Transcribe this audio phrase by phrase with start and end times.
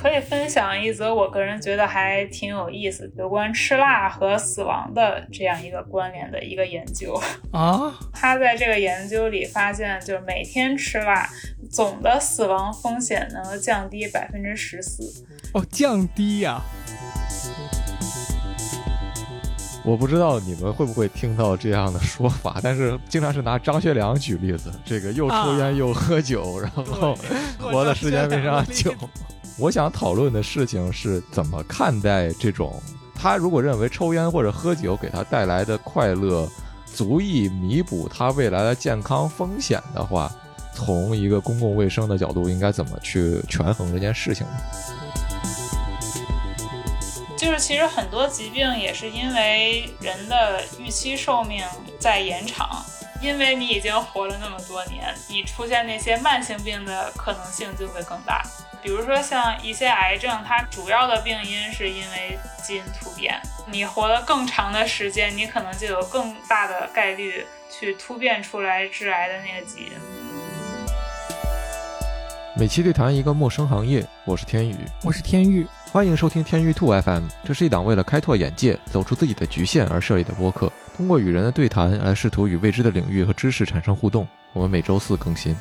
[0.00, 7.20] 可以分享一则我个人觉得还挺有意思，有关吃辣和死亡的这样一个关联的一个研究
[7.52, 7.94] 啊。
[8.14, 11.28] 他在这个研究里发现，就是每天吃辣，
[11.70, 15.26] 总的死亡风险能够降低百分之十四。
[15.52, 16.62] 哦，降低呀。
[19.84, 27.14] 我不知道你们会不会听到这样的说法，但是经常是拿张学良举例子，这个又抽烟又喝酒，然后
[27.58, 28.94] 活的时间非常久。
[29.58, 32.80] 我想讨论的事情是怎么看待这种，
[33.14, 36.48] 他如果认为抽烟或者喝酒给他带来的快乐
[36.86, 40.30] 足以弥补他未来的健康风险的话，
[40.74, 44.52] 从一个公共卫生的角度，应该怎么去权衡这件事情呢？
[47.36, 51.64] 就是其实很多疾病也是因为人的预期寿命
[51.98, 52.84] 在延长，
[53.20, 58.42] 因为你已经活了那么多年，你出现那些慢性病的可能性就会更大。
[58.82, 69.92] 比如说像一些癌症，它主要的病因是因为基因突变，你活了更长的时间，你可能就有更大的概率去突变出来致癌的那个基因。
[72.56, 75.66] 每期对谈一个陌生行业，我是天宇，我是天宇。
[75.92, 84.24] 欢迎收听天域兔 FM，这是一档为了开拓眼界、走出自己的局限而设立的播客，通过与人的对谈来试图与未知的领域和知识产生互动。
[84.52, 85.52] 我们每周四更新。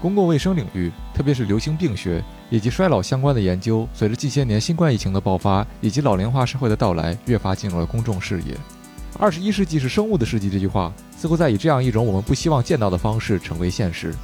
[0.00, 8.56] 公共卫生领域，特别是流行病学以及衰老相关的研究，随着近些年新冠疫情的爆发以及老龄化社会的到来，越发进入了公众视野。
[9.18, 14.14] 二十一世纪是生物的世纪，这句话似乎在以这样一种我们不希望见到的方式成为现实。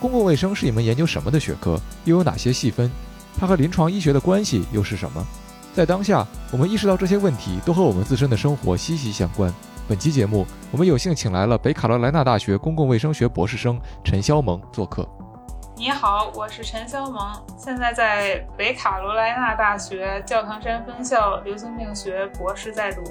[0.00, 1.78] 公共卫生是一门研究什么的学科？
[2.06, 2.90] 又有哪些细分？
[3.38, 5.26] 它和临床医学的关系又是什么？
[5.72, 9.52] 在当下，我们意识到这些问题都和我们自身的生活息息相关。
[9.88, 15.08] 本期节目，我们有幸请来了北卡罗来纳大学公共卫生学博士生陈肖萌做客。
[15.76, 23.02] 你好，我是陈肖萌，现在在北卡罗来纳大学教堂山分校流行病学博士在读。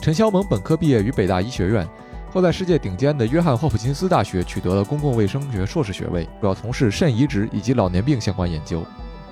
[0.00, 1.86] 陈肖萌本科毕业于北大医学院，
[2.32, 8.82] 后在世界顶尖的约翰霍普金斯大学取得了公共卫生学硕士学位，主要从事肾移植以及老年病相关研究。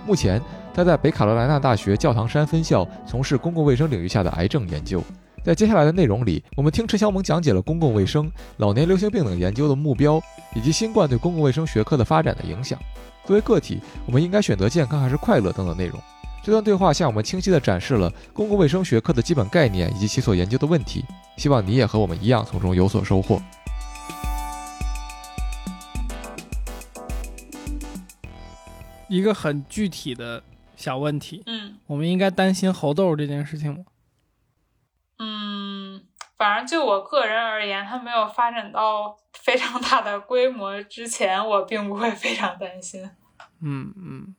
[0.06, 0.40] 目前，
[0.74, 5.02] 他在北卡罗来纳大学教堂山分校从事公共卫生领域下的癌症研究。
[5.42, 10.20] 在接下来的内容里，我们听陈肖萌讲解了公共卫生、老年流行病等研究的目标，
[10.54, 12.78] 以及新冠对公共卫生学科的发展的影响。
[13.24, 15.98] 作为个体，我们应该选择健康还是快乐等等内容。
[16.42, 21.04] 这段对话向我们清晰地展示了公共卫生学科的基本概念以及其所研究的问题。
[21.36, 23.40] 希望你也和我们一样从中有所收获。
[29.08, 30.42] 一个很具体的
[30.76, 33.84] 小问题，嗯，我们应该担心猴痘这件事情吗？
[35.18, 36.02] 嗯，
[36.36, 43.10] 反正就我个人而言，它没有发展到非常大的规模之前，我并不会非常担心。
[43.62, 44.34] 嗯嗯。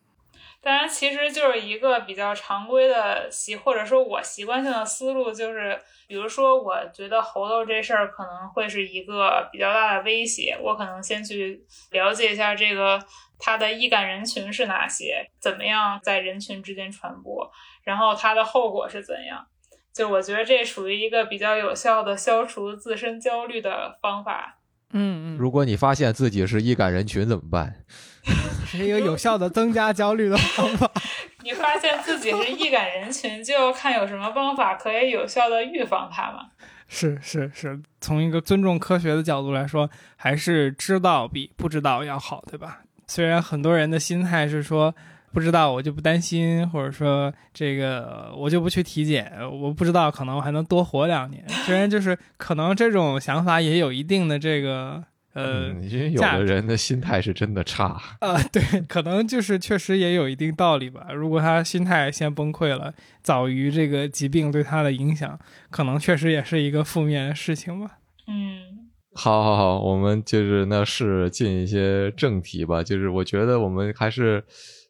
[0.61, 12.99] 当然，其实就是一个比较常规的习，或者说我习惯性的思路，就是比如说，我觉得猴痘这事儿可能会是一个比较大的威胁，我可能先去了解一下这个
[13.39, 17.51] 它的易感人群是哪些，怎么样在人群之间传播，
[17.83, 19.45] 然后它的后果是怎样。
[19.93, 24.59] 就我觉得这属于一个比较有效的消除自身焦虑的方法。
[24.91, 25.37] 嗯嗯。
[25.37, 27.85] 如果你发现自己是易感人群怎么办？
[28.65, 30.91] 是一个有效的增加焦虑的方法。
[31.43, 36.49] 你发现自己是易感人群，就要看有什么方法可以有效的预防它嘛。
[36.89, 42.81] 是是是，从一个尊重科学的角度来说，还是知道比不知道要好，对吧？
[43.07, 44.93] 虽然很多人的心态是说
[45.33, 51.43] 不知道我就不担心，或者说这个我就不去体检，我不知道可能我还能多活两年。
[51.65, 55.03] 虽然就是可能这种想法也有一定的这个。
[55.33, 61.07] 呃，因为有的人的心态是真的差啊， 对，可能就是确实也有一定道理吧。
[61.13, 65.37] 如果他心态先崩溃了，早于这个疾病对他的影响，
[65.69, 67.97] 可能确实也是一个负面的事情吧。
[68.27, 68.74] 嗯，
[69.15, 72.83] 好，好，好，我们就是那是进一些正题吧。
[72.83, 74.45] 就是我觉得我们还是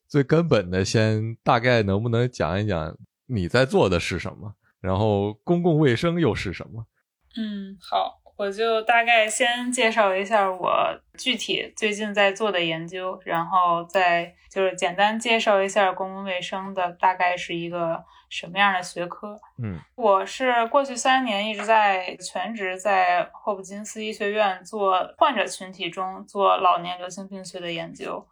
[0.07, 6.85] 最根本的，先大概能不能讲一讲你在做的是什么，然后公共卫生又是什么？
[7.37, 8.21] 嗯，好。
[8.37, 10.69] 我就大概先介绍一下我
[11.17, 18.03] 具体最近在做的研究，然后再就是简单介绍一下公共卫生的大概是一个
[18.35, 19.39] 什么样的学科。
[19.63, 28.27] 嗯，我是过去三年一直在全职在霍普金斯医学院做患者群体中做老年流行病学的研究，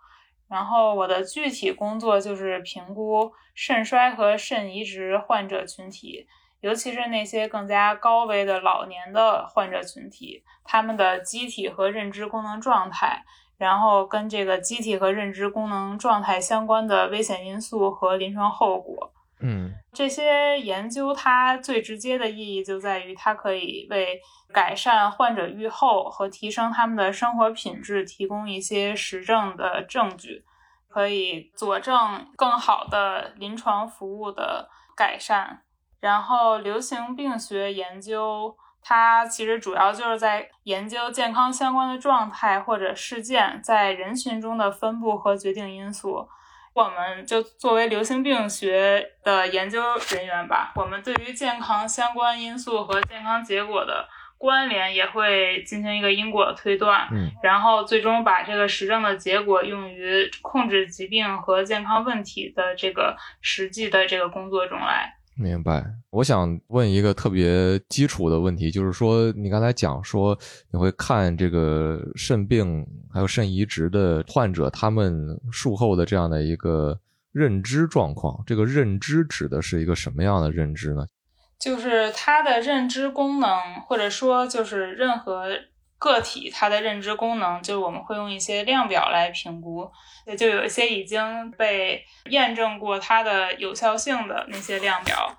[0.50, 6.28] 然后我的具体工作就是评估肾衰和肾移植患者群体。
[6.60, 13.22] 尤其是那些更加高危的老年的患者群体，他们的机体和认知功能状态，
[13.58, 19.12] 然后跟这个机体和认知功能状态相关的危险因素和临床后果。
[19.46, 24.20] 嗯这些研究它最直接的意义就在于它可以为
[24.54, 30.44] 改善患者预后和提升他们的生活品质提供一些实证的证据，
[30.88, 35.62] 可以佐证更好的临床服务的改善。
[36.00, 46.28] 然后，流行病学研究它其实主要就是在研究健康相关的状态或者事件在人群中的分布和决定因素。
[46.74, 49.82] 我们就作为流行病学的研究
[50.12, 65.14] 人员吧，我们对于健康相关因素和健康结果的关联也会进行一个因果推断，嗯然后最终把这个实证的结果用于控制疾病和健康问题的这个实际的这个工作中来。
[65.38, 65.84] 明白。
[66.14, 70.38] 我想问一个特别基础的问题，就是说，你刚才讲说
[70.72, 77.00] 你会看这个肾病还有肾移植的患者，他们术后的这样的一个
[77.32, 78.44] 认知状况。
[78.46, 81.08] 这个认知指的是一个什么样的认知呢？
[81.58, 83.50] 就是它的认知功能，
[83.88, 85.48] 或者说就是任何
[85.98, 89.90] 个体它的认知功能，就是我们会用一些量表来评估，
[90.28, 95.36] 也就有一些已经被验证过它的有效性的那些量表。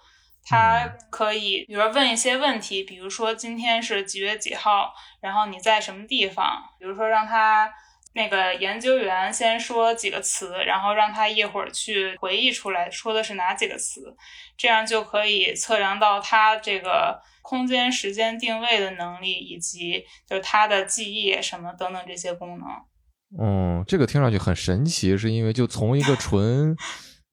[0.47, 7.71] 它可以，比如说问一些问题，比如说今天是几月几号，然后你在什么地方，比如说让他
[8.13, 14.15] 那个研究员先说几个词，然后让他一会儿去回忆出来说的是哪几个词，
[14.57, 22.69] 这样就可以测量到他这个空间时间定位的能力，以及就是他的记忆什么等等这些功能。
[23.37, 26.77] 嗯，这个听上去很神奇，是因为就从一个 纯。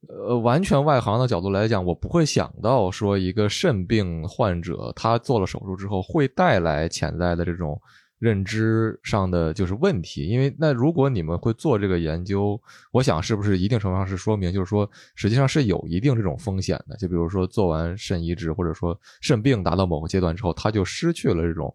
[0.08, 7.80] 呃，完全外行的角度来讲，我不会想到说一个肾病患者他做了手术之后会带来潜在的这种
[8.18, 10.28] 认知上的就是问题。
[10.28, 12.60] 因为那如果你们会做这个研究，
[12.92, 16.98] 我想是不是一定程度上是说明，就是说实际上是有一定这种风险的。
[16.98, 21.74] 就比如说做完肾移植，或者说肾病达到某个阶段之后，他就失去了这种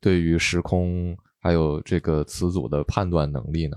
[0.00, 3.76] 对于时空还有这个词组的判断能力呢？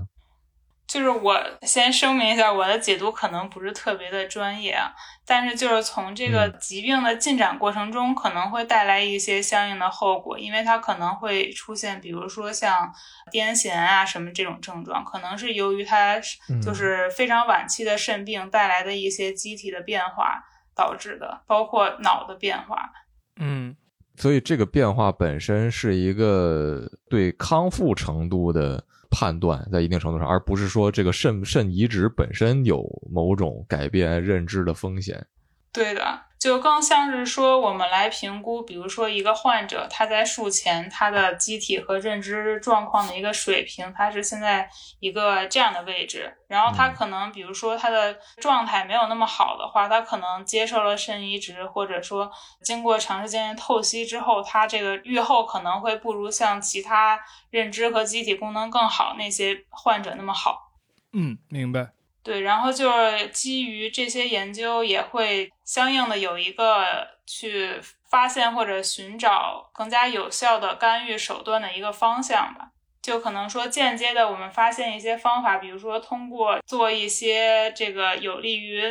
[0.92, 4.92] 就是我先声明一下，我的解读可能不是特别的专业啊，
[5.26, 12.92] 但是就是从这个疾病的进展过程中，可能会带来一些相应的后果，因为它可能会出现，比如说像
[13.32, 16.20] 癫痫啊什么这种症状，可能是由于它
[16.62, 20.44] 就是非常晚期的肾病带来的一些机体的变化
[20.76, 22.92] 导致的，包括脑的变化。
[23.38, 23.74] 嗯，
[24.18, 28.84] 所以这个变化本身是一个对康复程度的。
[29.12, 35.24] 判断在一定程度上，而不是说这个肾肾移植本身有某种改变认知的风险。
[35.72, 36.02] 对的，
[36.42, 44.68] 就更像是说我们来评估，比如说一个患者他在术前他的机体和认知状况的一个水平，他是现在
[45.00, 52.32] 一个这样的位置，然后他可能比如说他的状态没有那么好的话，他可能接受了肾移植，或者说
[52.64, 57.20] 经过长时间透析之后，他这个愈后可能会不如像其他
[57.52, 60.72] 认知和机体功能更好那些患者那么好。
[61.14, 61.92] 嗯，明白。
[62.24, 67.80] 对，然后就是基于这些研究，也会相应的有一个去
[68.10, 72.70] 发现或者寻找更加有效的干预手段的一个方向吧。
[73.02, 78.84] 就可能说间接的，我们发现一些方法，比如说通过做一些这个有利于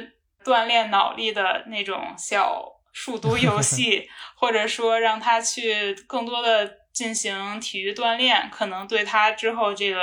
[0.45, 2.61] 锻炼脑力的那种小
[2.93, 10.01] 数独游戏， 或者说让他去更多的进行体育锻炼，可能对他之后这个。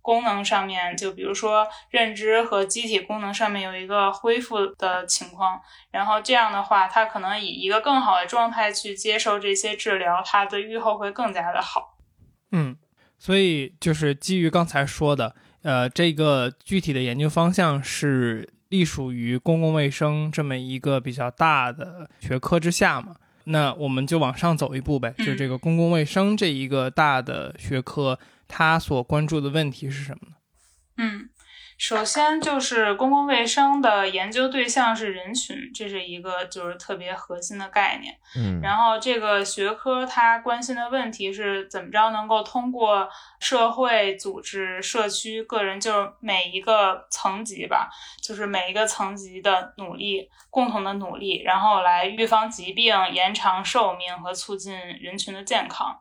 [0.00, 11.98] 功能上面，就比如说认知和机体功能上面有一个恢复的情况，然后这样的话，他可能以一个更好的状态去接受这些治疗，他的愈后会更加的好。
[12.52, 12.74] 嗯，
[13.18, 23.16] 所以就是基于刚才说的，呃，这个具体的研究方向是隶属于公共卫生这么一个比较大的学科之下嘛？
[23.48, 28.18] 那我们就往上走一步呗，就这个公共卫生这一个大的学科。
[28.50, 30.34] 它所关注的问题是什么呢？
[30.96, 31.28] 嗯，
[31.78, 38.12] 首先就是公共卫生的研究对象是人群，这是一个就是特别核心的概念。
[38.36, 43.08] 嗯，然后这个学科它关心的问题是怎么着能够通过
[43.38, 47.88] 社会组织、社区、个人，就是每一个层级吧，
[48.20, 56.00] 就是每一个层级的努力，共同的努力，然后来预防疾病、延长寿命和促进人群的健康。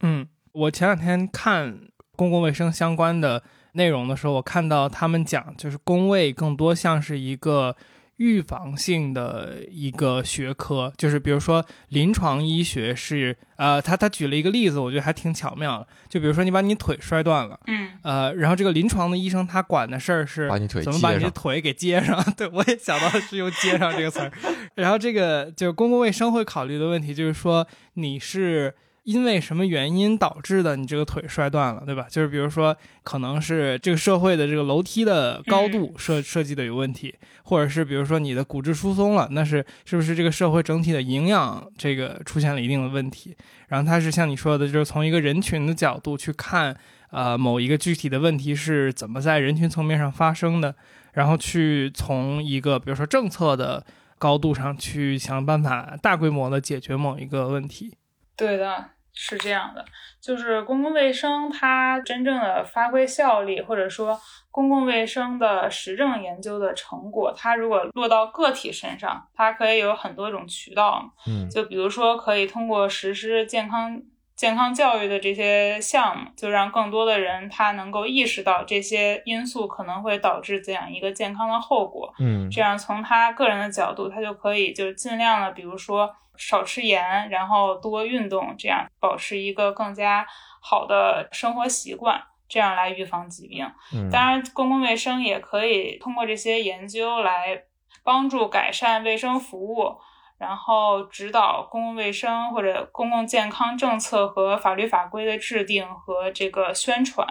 [0.00, 0.26] 嗯。
[0.52, 1.78] 我前两天看
[2.16, 7.76] 公共卫生相关的内容的时候，我看到他们讲，就是公卫更多像是一个
[8.16, 22.20] 预防性的一个学科，就是比如说临床医学是，呃，他他举了一个例子，我觉得还挺巧妙的，就比如说你把你腿摔断了，嗯呃，然后这个临床的医生他管的事儿是把你腿怎么把你的，腿给接上？
[22.36, 24.32] 对我也想到是用“接上”这个词儿。
[24.74, 28.74] 然后这个就是公共卫生会考虑的问题，就是说你是
[29.08, 32.06] 因为什么原因导致的，你这个腿摔断了，对吧？
[32.10, 43.34] 就是比如说，可能是这个社会的这个楼梯的高度设设计的有问题，或者是比如说你的骨质疏松了，那是是不是这个社会整体的营养这个出现了一定的问题？
[43.68, 46.76] 然后它是像你说的，就是从一个人群的角度去看。
[47.10, 50.74] 呃，某一个具体的问题是怎么在人群层面上发生的，
[51.14, 53.82] 然后去从一个比如说政策的
[54.18, 57.94] 高度上去想办法大规模的解决某一个问题。
[58.36, 59.84] 对的，是这样的，
[60.20, 64.16] 就是公共卫生它真正的发挥效力，或者说
[64.52, 71.12] 公共卫生的实证研究的成果，它如果落到个体身上，它可以有很多种渠道。
[71.26, 74.00] 嗯就比如说，可以通过实施健康
[74.38, 82.14] 健康教育的这些项目，就让更多的人他能够意识到这些因素可能会导致怎样一个健康的后果。
[82.20, 90.24] 嗯这样从他个人的角度，他就可以就尽量的，比如说少吃盐，然后多运动，这样保持一个更加
[90.60, 93.68] 好的生活习惯，这样来预防疾病。
[93.92, 97.60] 嗯，当然，公共卫生也可以通过这些研究来
[98.04, 99.98] 帮助改善卫生服务，
[100.38, 107.26] 然后指导公共卫生或者公共健康政策和法律法规的制定和这个宣传。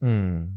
[0.00, 0.48] 嗯，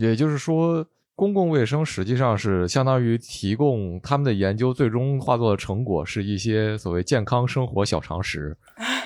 [0.00, 0.86] 也就是说，
[1.16, 8.56] 公共卫生实际上是相当于提供他们的研究最终化作的成果是一些所谓健康生活小常识，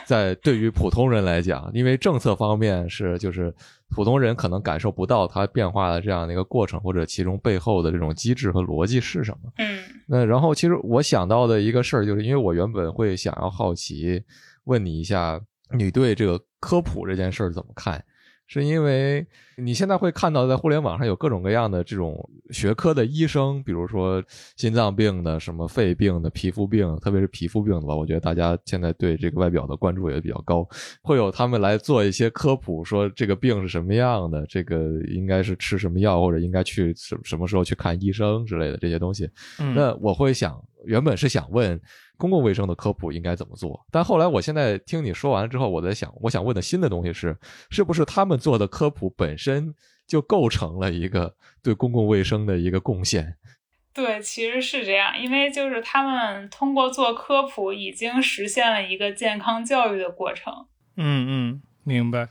[0.07, 3.55] 在对于普通人来讲，因为政策方面是就是
[3.91, 9.53] 普通人可能感受不到它变化的这样的一个过程，或者其中背后的这种机制和逻辑是什么。
[9.59, 14.23] 嗯那然后，其实我想到的一个事儿，就是因为我原本会想要好奇
[14.65, 15.39] 问你一下，
[15.77, 18.03] 你对这个科普这件事儿怎么看？
[18.49, 19.25] 是因为
[19.59, 24.25] 你现在会看到在互联网上有各种各样的这种学科的医生，比如说
[24.57, 30.67] 心脏病的、什么肺病的、皮肤病，特别是皮肤病的吧，我觉得大家现在对这个外表的关注也比较高，
[31.03, 39.29] 会有他们来做一些科普，说这个病是什么样的，这个应该是吃什么药，或者应该去什什么时候去看医生之类的这些东西。
[39.59, 41.79] 嗯，那我会想，原本是想问
[42.19, 47.39] 公共卫生的科普应该怎么做，但后来我现在听你说完了之后，我在想，我想问的新的东西是，
[47.71, 49.75] 是不是他们做的科普本身
[50.07, 53.37] 就构成了一个对公共卫生的一个贡献？
[53.95, 60.67] 对，其实是这样，因为就是他们通过做科普，已经实现了一个健康教育的过程。
[60.97, 62.29] 嗯嗯，明白。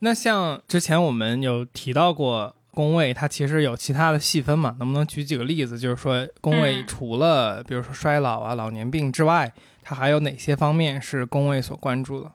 [0.00, 4.76] 那像之前我们有提到过工位，它其实有其他的细分嘛？
[4.78, 5.76] 能不能举几个例子？
[5.76, 12.30] 就是说工位除了比如说衰老啊、老年病之外，它还有哪些方面是工位所关注的？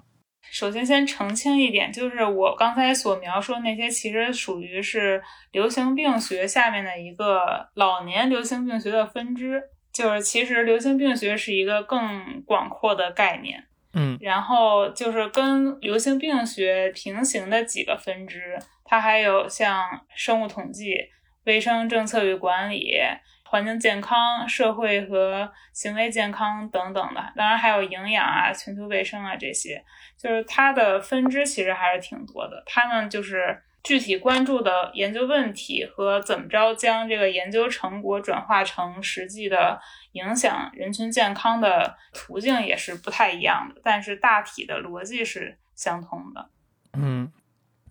[0.52, 5.24] 首先，先澄清一点，就是我刚才所描述那些，其实属于是
[5.54, 9.64] 流行病学下面的一个老年流行病学的分支。
[9.94, 20.98] 就是其实流行病学是一个更广阔的概念，嗯然后就是跟流行病学平行的几个分支，它还有像生物统计、
[21.46, 23.00] 卫生政策与管理、
[23.44, 29.84] 环境健康、社会和行为健康等等的，当然还有营养啊、全球卫生啊这些，
[30.18, 32.64] 就是它的分支其实还是挺多的。
[32.66, 39.78] 它们就是具体关注的研究问题和怎么着将这个研究成果转化成实际的
[40.14, 46.50] 影响人群健康的途径也是不太一样的，但是大体的逻辑是相通的。
[46.94, 47.32] 嗯，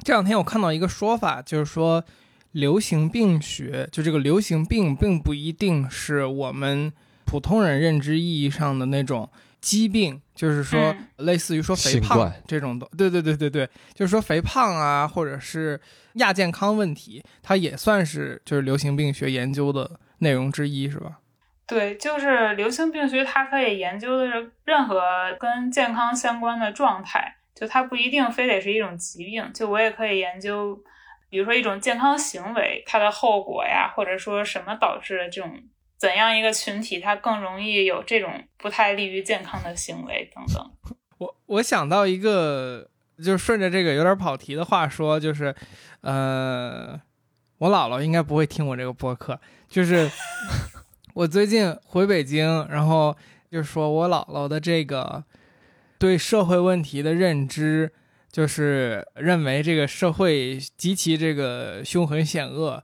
[0.02, 2.04] 这两天我看到一个说法，就是说
[2.52, 6.92] 流行病学，就这个流行病并不一定是我们
[7.26, 9.30] 普通人认知意义上的那种
[9.62, 12.86] 疾病，就是说嗯类似于说肥胖这种的。
[12.98, 15.80] 对对对对对，就是说肥胖啊，或者是
[16.14, 21.20] 亚健康问题，它也算是就是流行病学研究的内容之一，是吧？
[21.64, 25.00] 对，就是流行病学，它可以研究的是任何
[25.38, 30.78] 跟健康相关的状态，就它不一定非得是一种疾病，就我也可以研究，
[31.30, 35.62] 比如说一种健康行为，它的后果呀，或者说什么导致的这种
[36.02, 40.96] 怎样一个群体，他更容易有这种不太利于健康的行为等等。
[41.18, 45.54] 我我想到一个，就是顺着这个有点跑题的话说，就是，
[46.00, 47.00] 呃，
[47.58, 49.40] 我姥姥应该不会听我这个播客。
[49.68, 50.10] 就是
[51.14, 53.16] 我最近回北京，然后
[53.48, 55.22] 就说我姥姥的这个
[55.98, 57.92] 对社会问题的认知，
[58.28, 62.82] 就是认为这个社会极其这个凶狠险恶，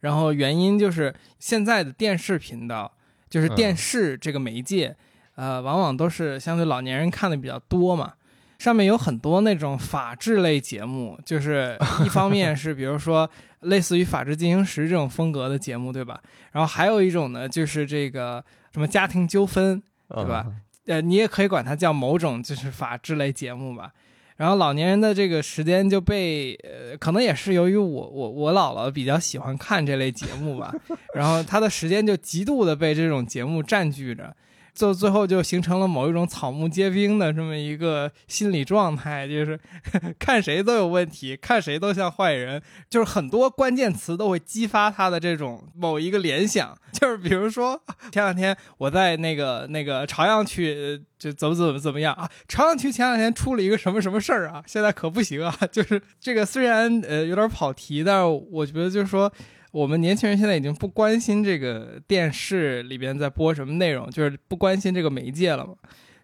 [0.00, 2.92] 然后原因就是现在的电视频道。
[3.28, 4.96] 就是电视这个媒介，
[5.36, 8.14] 呃，往往都是相对老年人看的比较多嘛。
[8.58, 13.30] 上面有很多那种法制类节目，就是一方面是比如说
[13.60, 16.20] 类似于《法制进行时》这种风格的节目，对吧？
[16.50, 20.46] 然后还有一种呢，就是这个什么家庭纠纷，对吧？
[20.86, 23.92] 呃，你也可以管它叫某种就是法制类节目吧。
[24.40, 30.74] 然后老年人的这个时间就被呃，可能也是由于我我我姥姥比较喜欢看这类节目吧，
[31.14, 34.34] 然后他的时间就极度的被这种节目占据着。
[34.74, 39.58] 就最后就形成了某一种草木皆兵的这么一个心理状态，就是
[40.18, 47.80] 看谁都有问题，看谁都像坏人，就是很多关键词都会激发他的这种某一个联想， 就是比如说
[48.12, 59.30] 前两天我在那个那个朝阳区就怎么怎么怎么样啊，朝阳区前两天出了一个什么什么事儿啊，现在可不行啊， 就是这个虽然呃有点跑题，但是我觉得就是说。
[59.72, 65.74] 我们年轻人现在已经不关心这个电视里边在播什么内容，就是不关心这个媒介了嘛。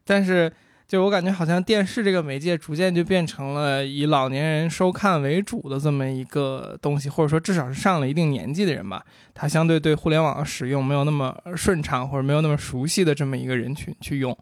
[0.04, 0.52] 但是，
[0.88, 14.36] 就我感觉，好像电视这个媒介逐渐就变成了以老年人收看为主的这么一个东西，或者说至少是上了一定年纪的人吧，他相对对互联网的使用没有那么顺畅或者没有那么熟悉的这么一个人群去用。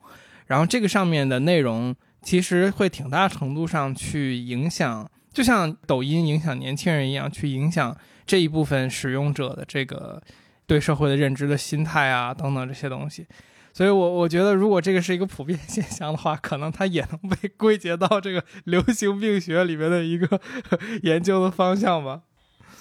[0.46, 7.94] 然后这个上面的内容其实会挺大程度上去影响，就像抖音影响年轻人一样，去影响。
[8.26, 10.22] 这一部分使用者的这个
[10.66, 13.26] 对社会的认知的心态啊，等等这些东西，
[13.72, 20.40] 所以我我觉得，如果这个是一个普遍现象的话，可能它也能被归结到这个流行病学里面的一个
[21.02, 22.22] 研究的方向吧。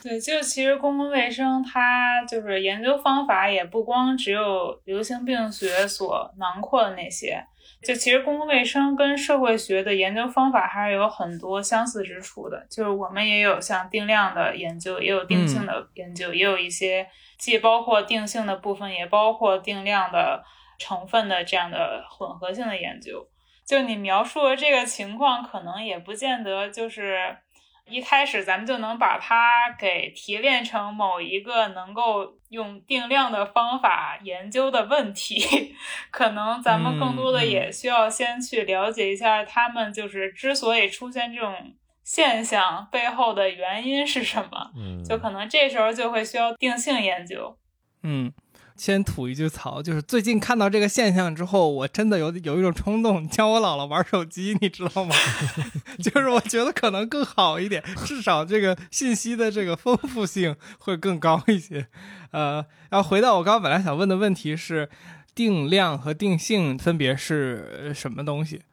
[0.01, 7.45] 对，就其实公共卫生它就是研究方法，也不光只有流行病学所囊括的那些。
[7.81, 12.65] 就其实公共卫生跟社会学的研究方法还是有很多相似之处的。
[12.69, 20.43] 就是我们也有像定量的研究，也有定性的研究，也有一些既包括定性的部分，也包括定量的
[20.79, 23.27] 成分的这样的混合性的研究。
[23.65, 27.37] 就你描述的这个情况，可能也不见得就是。
[27.89, 35.75] 一开始咱们就能把它给提炼成某一个能够用定量的方法研究的问题，
[36.09, 41.53] 可能咱们更多的也需要先去了解一下他们就是之所以出现这种
[42.03, 44.71] 现象背后的原因是什么。
[44.75, 47.57] 嗯，就可能这时候就会需要定性研究。
[48.03, 48.31] 嗯。
[48.75, 55.15] 先吐一句槽，就是最近看到这个现象之后，我真的有有一种冲动，教我姥姥玩手机，你知道吗？
[56.03, 61.87] 就是我觉得可能更好一点，至少这个信息的这个丰富性会更高一些。
[62.31, 64.89] 呃，然后回到我刚刚本来想问的问题是，
[65.35, 68.63] 定量和定性分别是什么东西？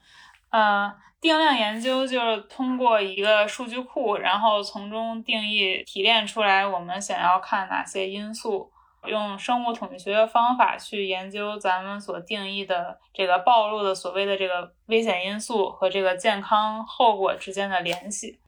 [0.50, 8.72] 呃，定量研究就是通过一个数据库，然后从中定义提炼出来我们想要看哪些因素。
[9.06, 18.40] 用生物统计学的方法去研究咱们所定义的这个暴露的所谓的这个危险因素和这个健康后果之间的联系。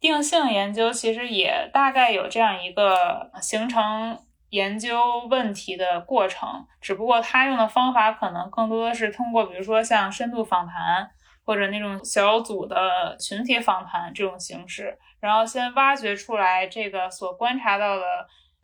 [0.00, 11.10] 定性研究其实也大概有这样一个形成研究问题的过程，只不过它用的方法可能更多的是通过，比如说像深度访谈
[11.44, 18.02] 或者那种小组的群体访谈这种形式，然后先挖掘出来这个所观察到的。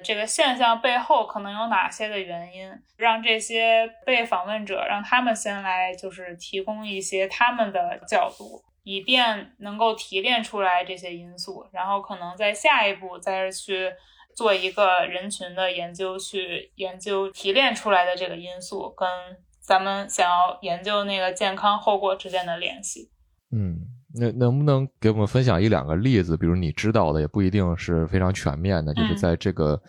[0.05, 2.71] 这个现象背后可能有哪些的原因？
[2.97, 13.91] 让这些被访问者让他们先来，就是提供一些他们的角度，以便能够提炼出来这些因素，然后可能在下一步再去
[14.35, 19.09] 做一个人群的研究，去研究提炼出来的这个因素跟
[19.61, 23.11] 咱们想要研究那个健康后果之间的联系。
[23.51, 23.96] 嗯。
[24.19, 26.37] 那能不能给我们分享一两个例子？
[26.37, 29.81] 比如你知道的，也不一定是非常全面的，就是在这个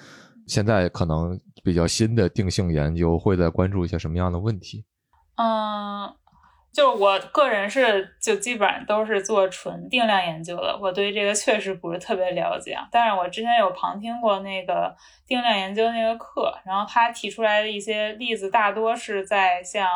[0.45, 4.83] 现在可能比较新的定性研究，会在关注一些什么样的问题？
[5.37, 6.13] 嗯，
[6.73, 12.77] 就我个人是就基本上都是做纯定量研究的，我对这个确实不是特别了解。
[12.91, 19.87] 但是我之前有旁听过那个定量研究那个课，然后他提出来的一些例子，大多是在像。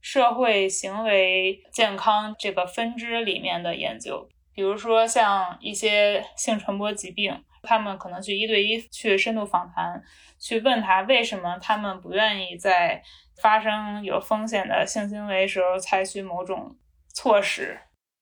[0.00, 10.02] 社会行为健康这个分支里面的研究，比如说像一些性传播疾病，他们可能去一对一去深度访谈，
[10.38, 13.02] 去问他为什么他们不愿意在
[13.42, 16.76] 发生有风险的性行为时候采取某种
[17.12, 17.78] 措施。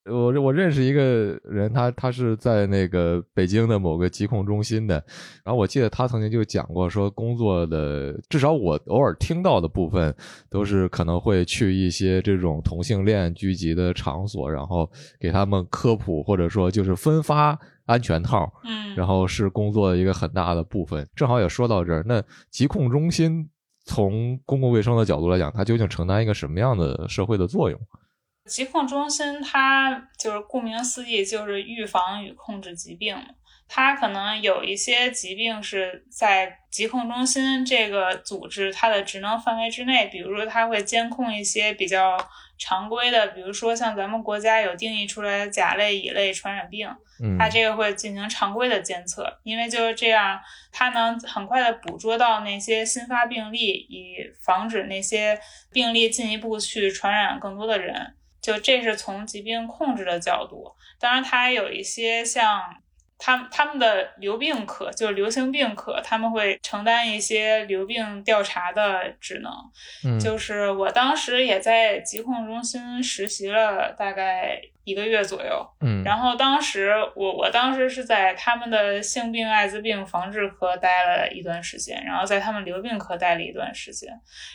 [0.07, 4.95] 我我认识一个人，他他是在那个北京的某个疾控中心的，
[5.45, 10.15] 然后我记得他曾经就讲过，说工作的至少我偶尔听到的部分，
[10.49, 21.07] 都是可能会去一些这种同性恋聚集的场所，然后给他们科普，或者说就是分发安全套，嗯，然后是工作的一个很大的部分。
[21.15, 23.49] 正好也说到这儿，那疾控中心。
[23.89, 27.79] 从公共卫生的角度来讲，它究竟承担一个什么样的社会的作用？
[28.49, 33.17] 疾控中心它就是顾名思义，就是预防与控制疾病。
[33.69, 42.17] 它可能有一些疾病是在疾控中心这个组织它的职能范围之内，比如说它会监控一些比较
[42.57, 46.89] 常规的，比如说像咱们国家有定义出来的甲类、乙类传染病，
[47.37, 55.37] 它这个会进行常规的监测，因为就是这样，它能很快的捕捉到那些新发病例，以防止那些
[55.73, 58.15] 病例进一步去传染更多的人。
[58.47, 62.63] 就这是从疾病控制的角度，当然它还有一些像。
[63.19, 69.51] 他他们的流病科就是流行病科，他们会承担一些流病调查的职能。
[70.05, 75.67] 嗯，就是我当时也在疾控中心实习了大概一个月左右。
[75.81, 84.11] 嗯，然后当时我我当时是在他们的性病艾滋病防治科待了一段时间，然后在他们流病科待了一段时间。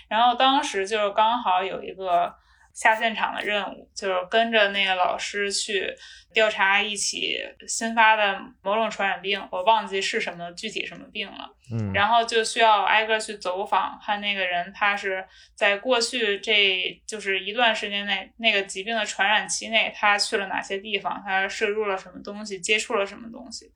[0.08, 2.32] 然后当时就是刚好有一个。
[2.74, 5.94] 下现场的任务就是跟着那个老师去
[6.34, 11.50] 调查一起新发的某种传染病，我忘记是什么具体什么病了。
[11.74, 23.72] 嗯，然后就需要挨个去走访，看那个人他是在过去这就是一段时间内那个疾病的传染期内，他去了哪些地方，他摄入了什么东西，接触了什么东西，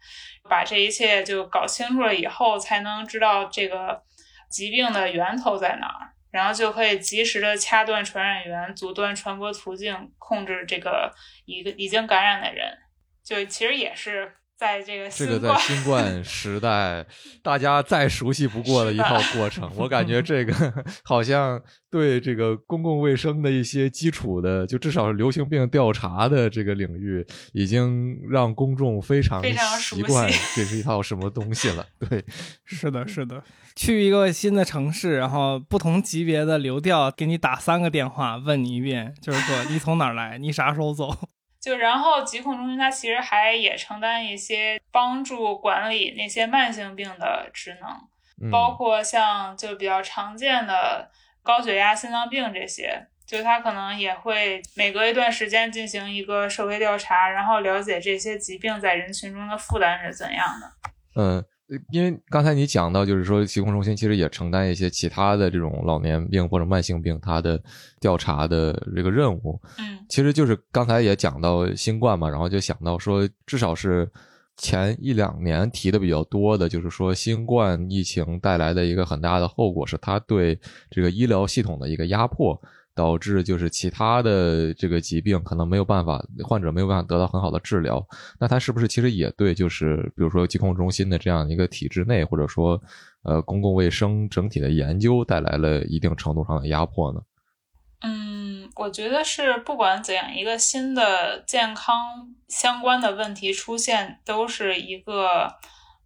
[0.50, 4.02] 把这一切就搞清楚了以后，才能知道这个
[4.50, 6.15] 疾病的源头在哪儿。
[6.36, 11.10] 然后就可以及时的掐断传染源，阻断传播途径，控制这个
[11.46, 12.78] 一个已经感染的人。
[13.24, 17.06] 就其实也是在这个这个在新冠时代，
[17.44, 19.70] 大家再熟悉不过的一套过程。
[19.76, 29.44] 我感觉这个 好像对这个公共卫生的一些基础的，就至少是流行病调查的这个领域，已经让公众非常
[29.80, 31.86] 习惯 这是一套什么东西了。
[32.00, 32.24] 对，
[32.64, 33.44] 是的，是的。
[33.76, 41.14] 去一个新的城市，然后不同级别的流调给你打三个电话，问你一遍，就是说你从哪儿来，你啥时候走。
[41.66, 51.10] 就然后疾控中心它其实还也承担一些帮助管理那些慢性病的职能，包括像就比较常见的
[51.42, 60.72] 高血压、心脏病这些，就它可能也会每隔一段时间进行一个社会调查，然后了解这些疾病在人群中的负担是怎样的。
[61.20, 61.44] 嗯。
[61.90, 67.60] 因为刚才你讲到，就是说疾控中心其实也承担一些其他的这种老年病或者慢性病它的
[68.00, 69.60] 调查的这个任务。
[69.80, 74.08] 嗯，其实就是刚才也讲到新冠嘛，然后就想到说，至少是
[74.58, 80.60] 前一两年提的比较多的，就是说新冠疫情带来的一个很大的后果是它对
[80.92, 82.62] 这个医疗系统的一个压迫。
[82.96, 88.04] 导致就是其他的这个疾病可能没有办法，患者没有办法得到很好的治疗。
[88.40, 92.82] 那它是不是其实也对，就是比如说疾控中心的这样一个体制内，或者说
[93.24, 97.20] 呃公共卫生整体的研究带来了一定程度上的压迫呢？
[98.02, 105.52] 嗯，我觉得是不管怎样，一个新的健康相关的问题出现，都是一个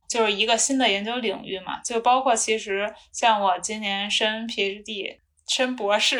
[0.09, 1.79] 就是一个新的研究领域嘛。
[1.81, 6.17] 就包括其实像我今年申 PhD 申博士。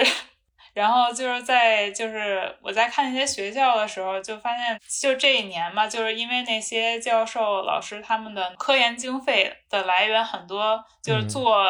[0.79, 11.65] 然后就是在就是我在看一些学校的时候，就发现就这一年嘛，就是因为那些教授老师他们的科研经费的来源很多，就是做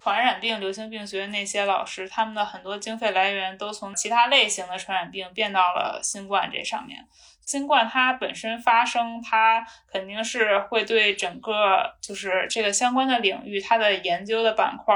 [0.00, 7.06] 传染病、流行病学那些老师，他们的很多经费来源都从其他类型的传染病变到了新冠这上面。
[7.46, 14.94] 新冠它本身发生，它肯定是会对整个就是这个相关的领域，它的研究的板块，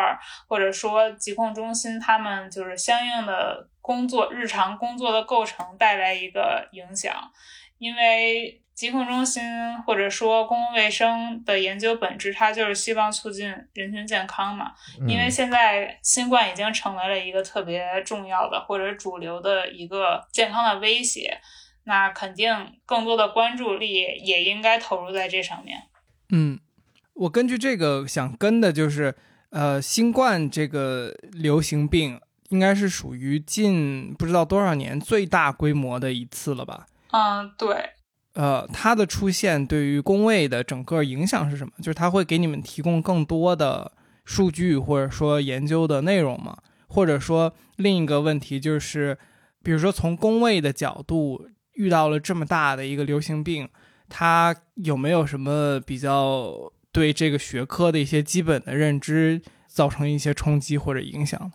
[0.48, 7.14] 或者说疾控中心他们就是相应的工作日常工作的构成带来一个影响。
[7.78, 9.42] 因为疾控中心
[9.82, 14.72] 或者说公共卫生的研究本质，它就是希望促进人群健康嘛。
[15.06, 21.38] 因为现在新冠已经成为了一个特别重要的或者主流的一个健康的威胁。
[21.88, 25.84] 那肯定更多的关注力也应该投入在这上面。
[26.28, 26.60] 嗯，
[27.14, 29.14] 我根据这个想跟的就是，
[29.48, 32.20] 呃，新冠这个流行病
[32.50, 36.86] 应该是属于近不知道多少年最大规模的一次了吧？
[37.12, 37.94] 嗯，对。
[38.34, 41.72] 呃，它的出现对于工位的整个影响是什么？
[41.78, 43.90] 就是它会给你们提供更多的
[44.26, 46.58] 数据或者说研究的内容吗？
[46.86, 49.16] 或者说另一个问题就是，
[49.62, 51.48] 比如说从工位的角度。
[51.78, 53.68] 遇到了这么大的一个流行病，
[54.08, 61.52] 它有没有什么比较对这个学科的一些基本的认知造成一些冲击或者影响？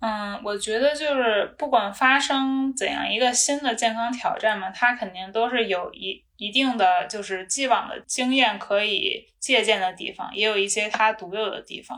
[0.00, 11.96] 嗯，我觉得就是不管发生怎样一个新的健康挑战嘛，它肯定都是有一一定的就是既往的经验可以借鉴的地方，也有一些它独有的地方。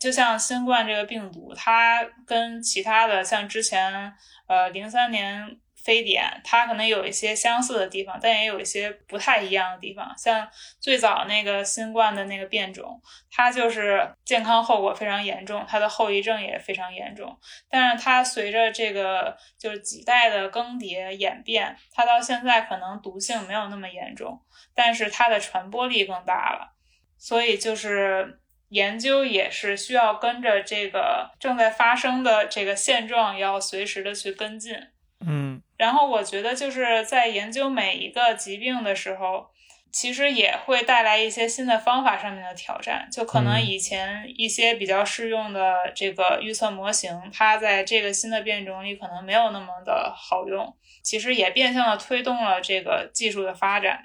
[0.00, 4.10] 就像新冠这个病毒，它跟其他的像之前
[4.46, 5.58] 呃零三年。
[5.88, 10.12] 非典，它可能有一些相似的地方，但也有一些不太一样的地方。
[10.18, 10.46] 像
[10.78, 17.34] 最早那个新冠的那个变种，它就是健康后果非常严重，它的后遗症也非常严重。
[17.70, 24.38] 但是它随着这个就是几代的更迭演变，它到现在可能毒性没有那么严重，
[24.74, 26.74] 但是它的传播力更大了。
[27.16, 34.76] 所以就是研究也是需要跟着这个正在发生的这个现状，要随时的去跟进。
[35.26, 35.60] 嗯。
[35.76, 39.46] 然后我觉得就是在研究每一个疾病的时候，
[39.92, 43.08] 其实也会带来一些新的方法上面的挑战。
[43.12, 50.74] 就可能以前一些比较适用的这个预测模型，它在这个新的变种里可能没有那么的好用。
[51.04, 54.00] 其实也变相的推动了这个技术的发展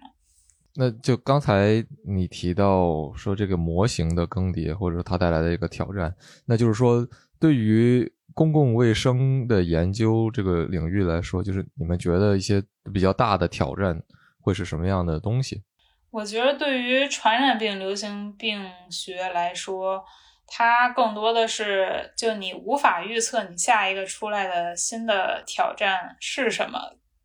[0.76, 7.08] 那就刚才你提到说这个模型的更迭，或者说它带来的一个挑战，那就是说
[7.40, 8.13] 对于。
[8.34, 14.02] 公共卫生的研究这个领域来说，就是你们觉得一些比较大的挑战
[14.40, 15.64] 会是什么样的东西？
[16.12, 20.04] 我觉得对于传染病、流行病学来说，
[20.46, 26.80] 它更多的是就你无法预测你下一个出来的新的挑战是什么。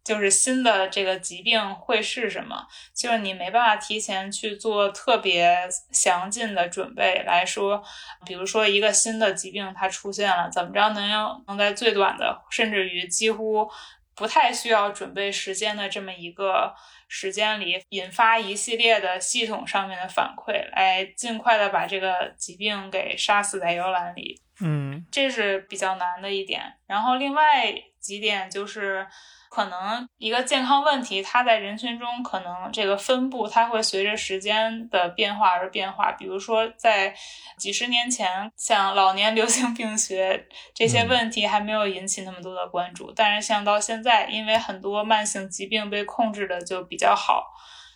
[0.08, 2.66] 就是新的这个疾病会是什么？
[2.96, 7.84] 就是你没办法提前去做特别详尽的准备来说，
[8.24, 13.68] 比如说一个新的疾病它出现了，怎么着能用能在最短的，甚至于几乎
[14.14, 16.74] 不太需要准备时间的这么一个
[17.06, 24.40] 时间里，引发一系列的系统上面的反馈，来尽快的把这个疾病给杀死在摇篮里。
[24.62, 26.62] 嗯，这是比较难的一点。
[26.86, 29.06] 然后另外几点就是。
[29.50, 36.12] 可能一个健康问题，它在人群中可能这个分布，它会随着时间的变化而变化。
[36.12, 37.14] 比如说，在
[37.56, 43.12] 几十年前，像老年流行病学这些问题还没有引起那么多的关注。
[43.16, 47.44] 但是像到现在，因为很多慢性疾病被控制的就比较好，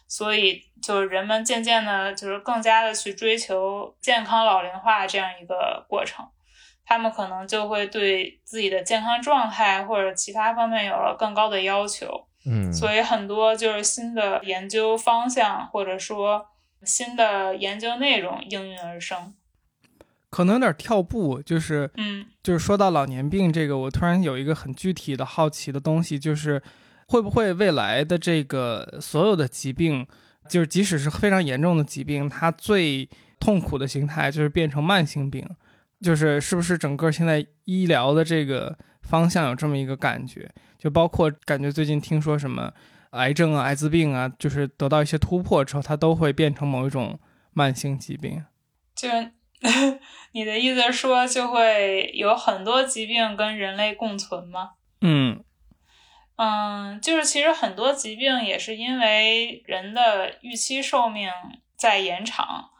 [0.09, 6.27] 所以就是人们渐渐的，就是更加的去追求健康老龄化这样一个过程。
[6.85, 16.47] 他们可能就会对自己的健康状态或者其他方面有了更高的要求，嗯，所以很多就是新的研究方向或者说
[16.85, 19.35] 新的研究内容应运而生。
[20.29, 26.63] 可能有点跳步，就是，嗯，就是说到老年病这个，我突然有一个很具体的好奇的东西，就是
[27.07, 30.07] 会不会未来的这个所有的疾病，
[30.49, 33.07] 就是即使是非常严重的疾病，它最
[33.39, 35.47] 痛苦的形态就是变成慢性病。
[36.03, 40.51] 就是是不是整个现在医疗的这个方向有这么一个感觉？
[40.79, 42.73] 就包括感觉最近听说什么
[43.11, 47.21] 癌症啊、艾滋病啊，就是得到一些突破之后，它都会变成某一种
[47.53, 48.45] 慢性疾病。
[48.95, 49.09] 就
[50.33, 54.71] 你的意思说，就会有很多疾病跟人类共存吗？
[55.01, 55.45] 嗯
[56.37, 61.31] 嗯，就是其实很多疾病也是因为人的预期寿命
[61.77, 62.71] 在延长。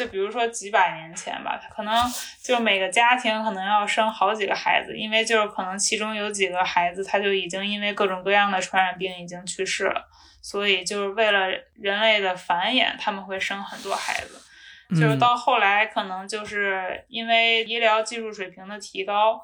[0.00, 1.94] 就比如说几百年前吧，他可能
[2.42, 10.08] 就每个家庭可能要生好几个孩子，因为就是可能其中有几个孩子他就已经因为各种各样的传染病已经去世了，
[10.40, 14.40] 所以就是为了人类的繁衍，他们会生很多孩子。
[14.98, 19.38] 就是到后来可能就是因为医疗技术水平的提高，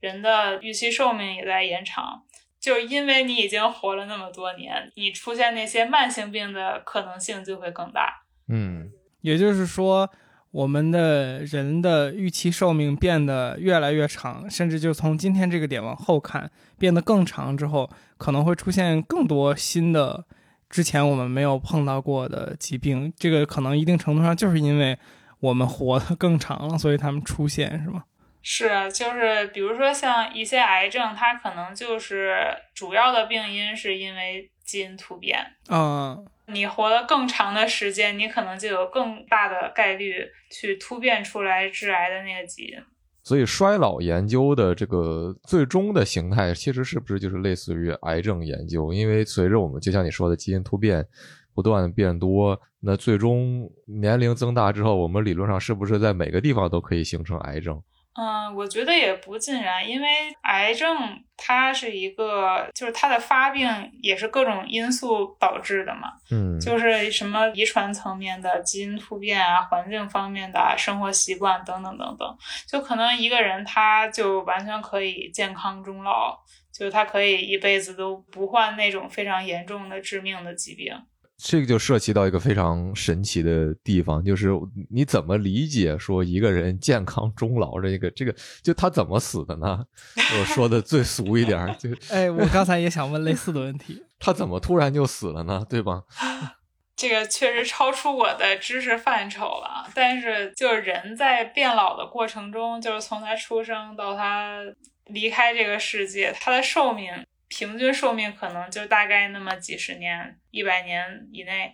[0.00, 2.22] 人的预期寿命也在延长。
[2.58, 8.22] 就是因为你已经活了那么多年，你出现那些慢性病的可能性就会更大。
[8.48, 8.90] 嗯。
[9.20, 10.08] 也就是说，
[10.50, 20.24] 我们的人的预期寿命变得越来越长，甚至就从今天这个点往后看，变得更长之后，可能会出现更多新的、
[20.70, 23.12] 之前我们没有碰到过的疾病。
[23.16, 24.98] 这个可能一定程度上就是因为
[25.40, 28.04] 我们活得更长了，所以他们出现，是吗？
[28.40, 35.38] 是啊，就是比如说像一些癌症，它可能就是主要的病因是因为基因突变。
[35.70, 36.26] 嗯。
[36.50, 42.78] 你活了更长的时间，你可能就有更大的概率去突变出来致癌的那个基因。
[43.22, 48.90] 所以，衰老研究的这个最终的形态，其实是不是就是类似于癌症研究？
[48.90, 51.06] 因为随着我们就像你说的基因突变
[51.54, 57.82] 不断变多，那最终年龄增大之后，我们理论上是不是在每个地方都可以形成癌症？
[58.20, 60.08] 嗯，我觉得也不尽然，因为
[60.42, 63.68] 癌症它是一个，就是它的发病
[64.02, 72.36] 也是各种因素导致的嘛，嗯，就是什么遗传层面的基因突变啊，环境方面的生活习惯等等等等，
[72.68, 76.36] 就可能一个人他就完全可以健康终老，
[76.76, 80.92] 就他可以一辈子都不患那种非常严重的致命的疾病。
[81.40, 84.50] 这个就涉及到一个非常神奇的地方，就是
[84.90, 89.84] 你怎么理解说一个人健康终老这个这个，就他怎么死的呢？
[90.16, 95.64] 我说的最俗一点，就 哎，我刚才也想问类似的问题，他怎么突然就死了呢？
[95.70, 96.02] 对吧？
[96.96, 104.58] 这个确实超出我的知识范畴了，但是就是人在变老的过程中，就是从他出生到他
[105.04, 107.12] 离开这个世界，他的寿命。
[107.48, 111.72] 平均寿命可能就大概那么几十年，一百年以内。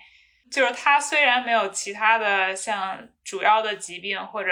[0.52, 4.50] 就是他虽然没有其他的像主要的疾病或者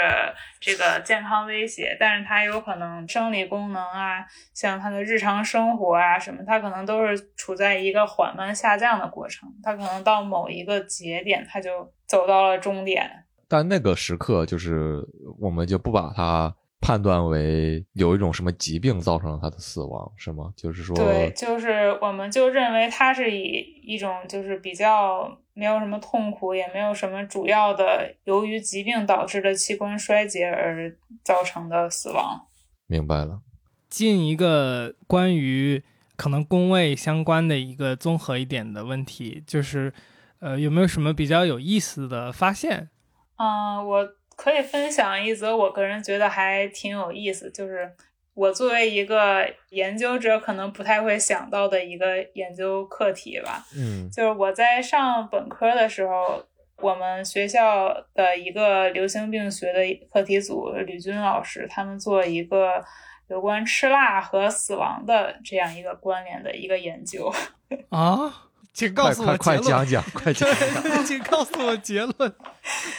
[0.59, 9.49] 这个健康威胁，但是他有可能生理功能啊，像他的日常生活啊什么，他可能都是处在一个缓慢下降的过程。
[9.63, 13.09] 他可能到某一个节点，他就走到了终点。
[13.47, 15.07] 但那个时刻，就是
[15.39, 16.57] 我们就不把它。
[16.83, 20.53] 判断为有一种什么疾病造成了他的死亡，是吗？
[20.57, 30.93] 就是说，对，就是我们就认为他是以一种就是比较没有什么痛苦，也没有什么主要的由于疾病导致的器官衰竭而
[31.23, 32.49] 造成的死亡。
[32.89, 33.41] 明白了。
[33.89, 35.85] 进一个关于
[36.17, 39.93] 可能宫位相关的一个综合一点的问题，就是
[40.41, 42.91] 呃，有没有什么比较有意思的发现？
[43.37, 44.09] 嗯，我。
[44.43, 47.89] 可以分享一则我个人觉得还挺有意思，就是
[48.35, 53.65] 我作为一个研究者，可能不太会想到的一个研究课题吧。
[53.77, 56.45] 嗯，就是我在上本科的时候，
[56.79, 59.79] 我们学校的一个流行病学的
[60.13, 62.83] 课题组，吕军老师他们做一个
[63.29, 67.33] 有关吃辣和死亡的这样一个关联的一个研究。
[67.91, 68.49] 啊。
[68.75, 72.35] 请告诉我快讲讲，快讲讲， 请告诉我结论。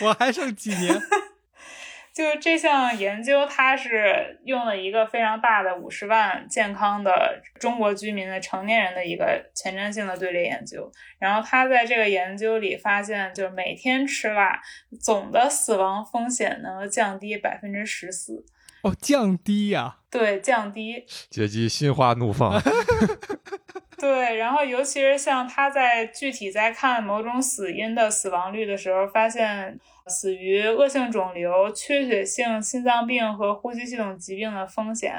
[0.03, 0.95] 我还剩几年？
[2.13, 10.91] 就这项研究，它是用了一个非常大的五十万健康的中国居民的成年人的一个前瞻性的队列研究。
[11.17, 14.61] 然后他在这个研究里发现，就是每天吃辣，
[15.01, 18.45] 总的死亡风险能够降低百分之十四。
[18.83, 19.97] 哦，降低呀？
[20.11, 21.05] 对，降低。
[21.29, 22.61] 阶级心花怒放。
[23.97, 35.15] 对，然后尤其是像他在具体在看某种死因的死亡率的时候，发现死于恶性肿瘤、缺血性心脏病和呼吸系统疾病的风险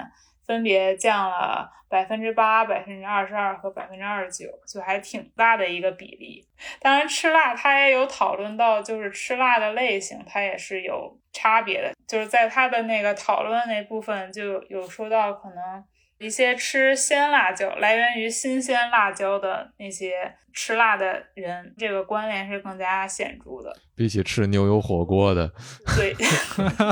[0.46, 6.46] 分别降了百分之八、百分之二十二和百分之二十九，就还挺大的一个比例。
[6.80, 11.93] 当然，吃辣他也有讨论到，就是吃辣的类型，它也是有差别的。
[12.06, 15.84] 就是在他的那个讨论那部分就有说到可能。
[16.18, 23.76] 一些吃鲜辣椒来源于新鲜辣椒的那些吃辣的人，这个关联是更加显著的。
[23.96, 25.52] 比起吃牛油火锅的，
[25.96, 26.14] 对，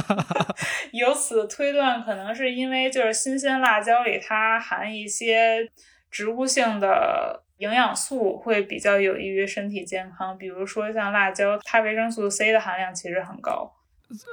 [0.92, 5.70] 由此推断，可能是因为就是新鲜辣椒里它含一些
[6.10, 10.36] 植物性的营养素，会比较有益于身体健康。
[10.36, 13.72] 比如说像辣椒，它维生素 C 的含量其实很高。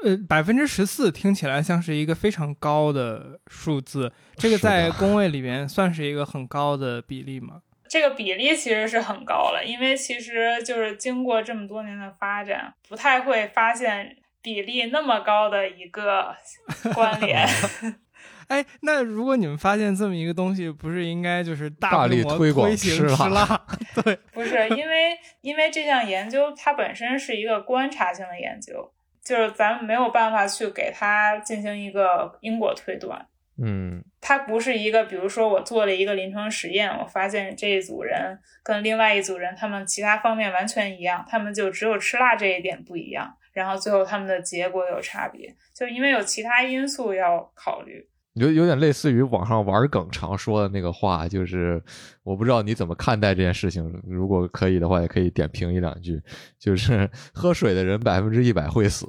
[0.04, 7.62] 呃，百分之十四听起来像是一个非常高的数字，这个在工位里面算是一个很高的比例吗？
[7.89, 16.36] 这个比例其实是很高了，因为其实就是经过这么多年的发展，不太会发现比例那么高的一个
[16.94, 17.48] 关联。
[18.48, 23.65] 哎，那如果你们发现这么一个东西，不是应该就是大力推广吃辣？
[24.04, 28.92] 对，不是因为因为这项研究它本身是一个观察性的研究。
[29.23, 33.27] 就是咱们没有办法去给他进行一个因果推断，
[33.62, 48.09] 嗯，它不是一个，比如说我做了一个临床实验，我发现这一组人跟另外一组人他们其他方面完全一样，他们就只有吃辣这一点不一样，然后最后他们的结果有差别，就因为有其他因素要考虑。
[48.34, 51.82] 有有点类似于网上玩梗常说的那个话，就是
[52.24, 54.02] 我不知道你怎么看待这件事情。
[54.08, 56.22] 如果可以的话，也可以点评一两句。
[56.58, 59.08] 就是喝水的人百分之一百会死，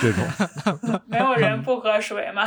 [0.00, 0.24] 这种
[1.06, 2.44] 没有人不喝水吗？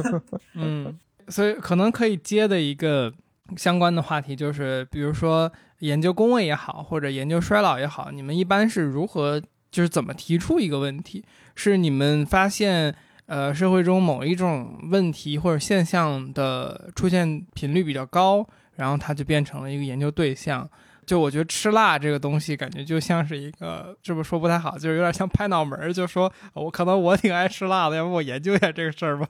[0.56, 3.12] 嗯，所以可能可以接的一个
[3.56, 11.24] 相关的话题就是，比如说研究工位也好，或者研究衰老也好，你们一般是如何就是怎么提出一个问题？
[11.54, 12.96] 是你们发现？
[13.30, 20.68] 呃，社会中某一种问题或者现象的出现频率比较高，然后它就变成了一个研究对象。
[21.06, 29.28] 就我觉得吃辣这个东西，感觉就像是一个，这么说不太好，就是有点像拍脑门儿，就说我可能我挺爱吃辣的，要不我研究一下这个事儿吧。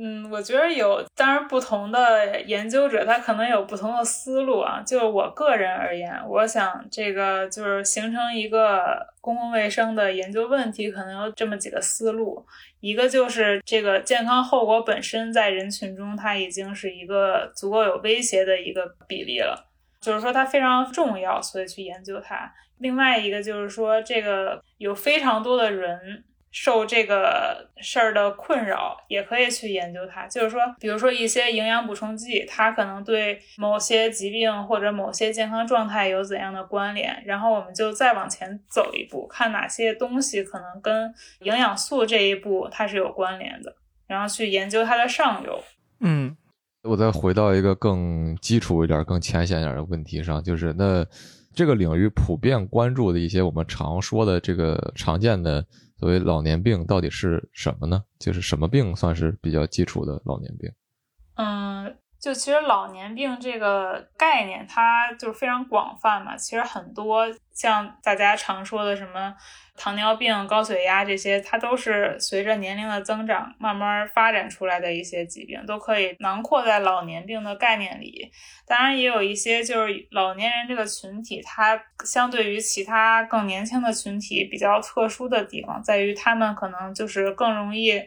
[0.00, 4.80] 嗯，我觉得有，当然不同的研究者他可能有不同的思路啊。
[4.86, 12.46] 就我个人而言，我想这个就是形成一个公共卫生的研究问题，可能有这么几个思路。
[12.78, 19.66] 一个就是这个健康后果本身在人群中，它已经是一个足够有威胁的一个比例了，
[20.00, 22.54] 就是说它非常重要，所以去研究它。
[22.78, 26.22] 另外一个就是说，这个有非常多的人。
[26.50, 30.26] 受这个事儿的困扰，也可以去研究它。
[30.26, 37.22] 就是说，比如说一些营养补充剂，它可能对某些疾病或者某些健康状态有怎样的关联？
[37.26, 43.76] 然后我们就再往前走一步，看哪些东西可能跟营养素这一步它是有关联的，
[44.06, 45.62] 然后去研究它的上游。
[46.00, 46.36] 嗯，
[46.82, 51.06] 我再回到一个更基础一点、更浅显一点的问题上，就是那
[51.54, 55.64] 这个领域普遍关注的一些我们常说的这个常见的。
[55.98, 58.04] 所谓老年病到底是什么呢？
[58.20, 60.70] 就是什么病算是比较基础的老年病？
[61.34, 66.36] 嗯，就其实老年病这个概念，它就是非常广泛嘛。
[66.36, 69.34] 其实很多像大家常说的什么。
[69.80, 78.28] 糖尿病、高血压这些，它都是随着年龄的增长慢慢发展出来的一些疾病，都可以囊括在老年病的概念里。
[78.66, 88.02] 当然，也有一些就是老年人这个群体，它相对于其他更年轻的群体比较特殊的地方，在于他们可能就是更容易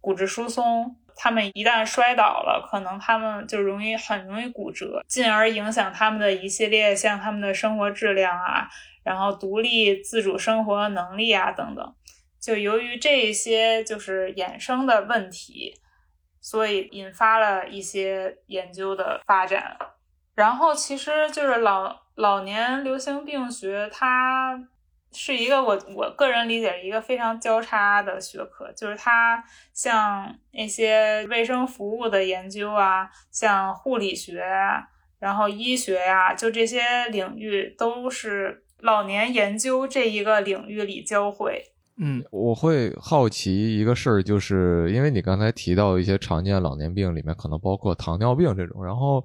[0.00, 8.68] 骨质疏松，他们一旦摔倒了，可能他们就容易很容易骨折，进而影响他们的一系列像他们的生活质量啊。
[9.02, 11.94] 然后独立自主生活能力啊等等，
[12.40, 15.80] 就由于这些就是衍生的问题，
[16.40, 19.76] 所以引发了一些研究的发展。
[20.34, 24.60] 然后其实就是老老年流行病学，它
[25.16, 29.42] 是一个我我个人理解一个非常交叉的学科，就是它
[29.72, 34.44] 像那些卫生服务的研究啊，像护理学，
[35.18, 38.62] 然后医学呀，就这些领域都是。
[38.82, 41.62] 老年研究这一个领域里交汇，
[41.96, 49.24] 嗯，我会好奇一个事儿，就是因为你刚才提到一些常见老年病里面可能包括糖尿病这种，然后，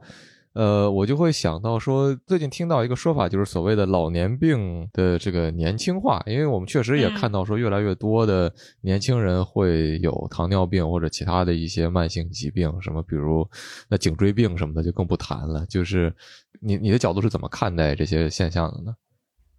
[0.53, 13.47] 呃，我就会想到说，最近听到一个说法，就是所谓的老年病的这个年轻化，因为我们确实也看到说，越来越多的年轻人会有糖尿病或者其他的一些慢性疾病，什么比如
[13.89, 15.65] 那颈椎病什么的就更不谈了。
[15.67, 16.13] 就是
[16.61, 18.95] 你你的角度是怎么看待这些现象的呢？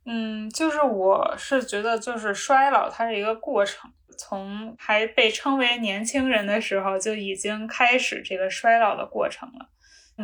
[0.04, 9.70] 嗯，就是我是觉得，就是衰老它是一个过程，从还被称为年轻人的时候就已经开始这个衰老的过程了。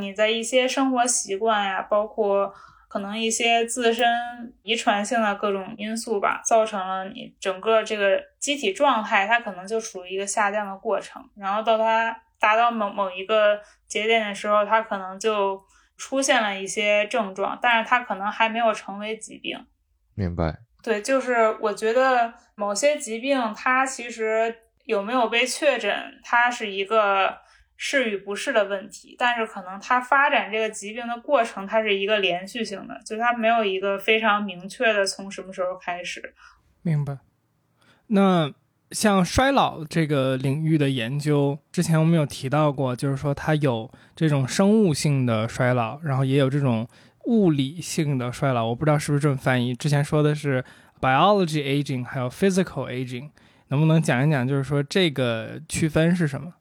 [0.01, 2.53] 你在一些生活习惯呀，包括
[2.89, 4.07] 可能一些自身
[4.63, 11.23] 遗传性的各种因素吧，造成了你整个这个机体状态，它可能就处于一个下降的过程。
[11.37, 15.61] 然后到它达到某某一个节点的时候，它可能就。
[16.01, 19.67] 出现了一些症状，但是它可能还没有成为疾病。
[20.15, 20.59] 明白。
[20.81, 25.93] 对，就是我觉得某些疾病，它其实有没有被确诊，
[26.23, 27.39] 它是一个
[27.79, 29.17] 是与不是的问题。
[29.19, 36.35] 但是可能它发展这个疾病的过程，它是一个连续性的，就它没有一个非常明确的从什么时候开始。
[36.83, 37.17] 明白。
[38.09, 38.53] 那。
[38.91, 46.89] 像衰老这个领域的研究，之前我们有提到过，就是说它有这种生物性的衰老，然后也有这种
[47.27, 48.67] 物理性的衰老。
[48.67, 49.75] 我不知道是不是这么翻译。
[49.75, 50.65] 之前说的是
[51.03, 53.29] biology aging，还有 physical aging，
[53.67, 56.55] 能不能讲一讲，就是说这个区分是什么？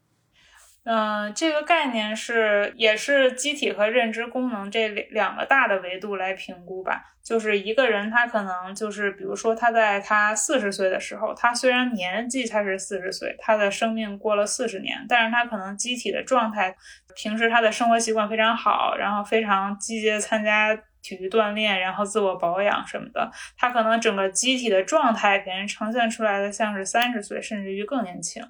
[0.89, 7.03] 嗯这个概念是也是机体和认知功能这两个大的维度来评估吧。
[7.21, 16.73] 就是一个人他可能就是，比如说他在他四十岁的时候，他虽然年纪才是四十岁，他的生命过了四十年，但是他可能机体的状态，
[17.17, 28.41] 平时他的生活习惯非常好，然后非常积极的参加体育锻炼，然后自我保养什么的，他可能整个机体的状态给人呈现出来的像是三十岁，甚至于更年轻。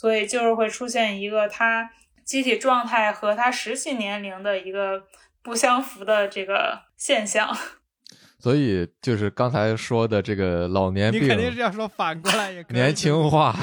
[0.00, 1.90] 所以就是会出现一个他
[2.24, 5.02] 机体状态和他实际年龄的一个
[5.42, 7.54] 不相符的这个现象。
[8.40, 12.72] 所以就是刚才说的这个老年病，你肯定是要说反过来也可以。
[12.72, 13.54] 年轻化，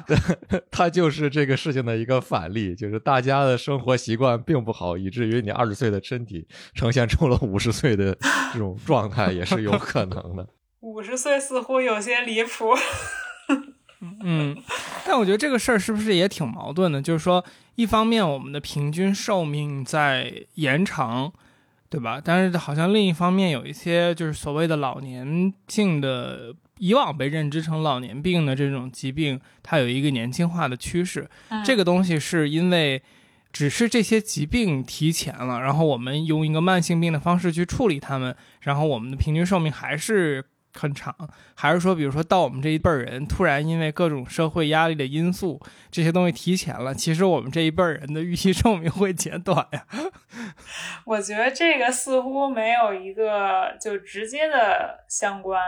[0.72, 8.16] 它就是这个事情的一个反例，就是大家的生活习惯并不好，以至于你二十岁的身体呈现出了五十岁的
[8.54, 10.48] 这种状态，也是有可能的。
[10.80, 12.74] 五十岁似乎有些离谱。
[14.22, 14.56] 嗯，
[15.06, 17.00] 但我觉得这个事儿是不是也挺矛盾的？
[17.00, 17.44] 就是说，
[17.74, 21.32] 一方面我们的平均寿命在延长，
[21.88, 22.20] 对吧？
[22.22, 31.28] 但是好像另一方面有一些就是所谓的老年性的以往被认知成老年病的这种疾病，它有一个年轻化的趋势。
[31.48, 33.00] 嗯这个东西是因为
[33.52, 40.44] 只是这些疾病提前了，然后我们用一个慢性病的方式去处理它们，然后我们的平均寿命还是
[40.74, 41.14] 很长，
[41.54, 45.60] 还是说，比如说到我们这一辈儿人，突然因为各种社会压力的因素，
[45.90, 49.86] 这些东西提前了，其实我们这一辈儿人的预期寿命会减短呀。
[51.06, 55.60] 我觉得这个似乎没有一个就直接的相关。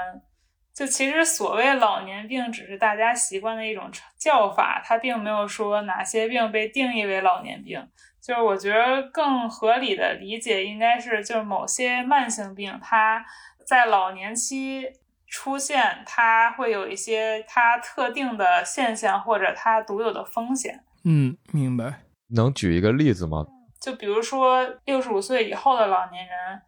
[0.74, 7.82] 就其实所谓老年病，只是大家习惯的一种叫法，它并没有说哪些病被定义为老年病。
[8.20, 13.24] 就是我觉得更合理的理解应该是，就是某些慢性病，它
[13.66, 14.84] 在老年期
[15.26, 20.84] 出现，它会有一些它特定的现象或者它独有的风险。
[21.04, 22.02] 嗯，明白。
[22.34, 23.44] 能举一个例子吗？
[23.80, 26.62] 就比如说六十五岁以后的老年人，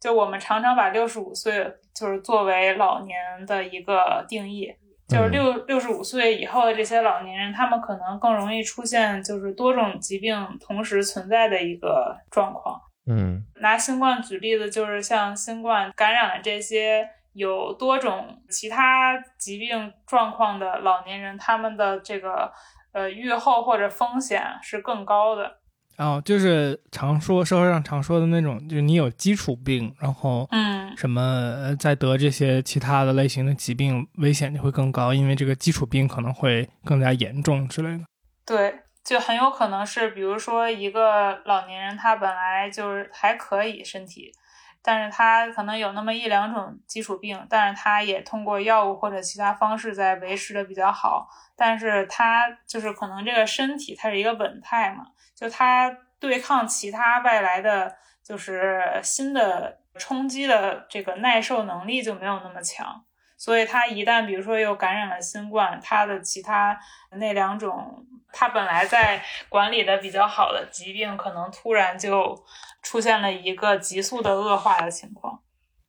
[0.00, 3.16] 就我们常常把六十五岁就是作为老年
[3.46, 4.70] 的一个定义，
[5.08, 12.80] 就是六六十五岁以后的这些老年人，他们可能更容易出现就是多种疾病同时存在的一个状况。
[13.06, 22.52] 嗯拿新冠举例子，就是像新冠感染了这些有多种其他疾病状况的老年人，他们的这个
[22.92, 25.58] 呃预后或者风险是更高的。
[25.98, 38.04] 哦，就是常说社会上常说的那种，就是你有基础病，然后嗯，什么呃再得这些其他的类型的疾病，危险就会更高，因为这个基础病可能会更加严重之类的。
[38.46, 38.74] 对，
[39.04, 44.32] 就很有可能是，比如说一个老年人，他本来就是还可以身体，
[44.80, 55.90] 但是他可能有那么一两种基础病，但是他也通过药物或者其他方式在维持的比较好，但是他就是可能这个身体它是一个稳态嘛，就他
[56.20, 63.04] 对抗其他外来的就是新的冲击的这个耐受能力就没有那么强。
[63.42, 66.78] 所以他一旦比如说又感染了新冠，他的其他
[67.10, 72.40] 那两种他本来在管理的比较好的疾病，可能突然就
[72.84, 75.40] 出现了一个急速的恶化的情况。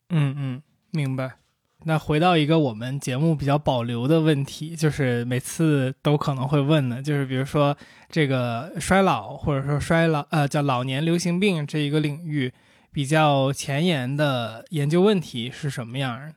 [0.09, 1.33] 嗯嗯，明白。
[1.85, 7.77] 那回到一个我们节目比较保留的问题，就是每次都可能会问的，就是比如说
[8.09, 12.51] 这个衰老或者说衰老呃叫老年流行病这一个领域
[12.91, 16.33] 比较前沿的研究问题是什么样的？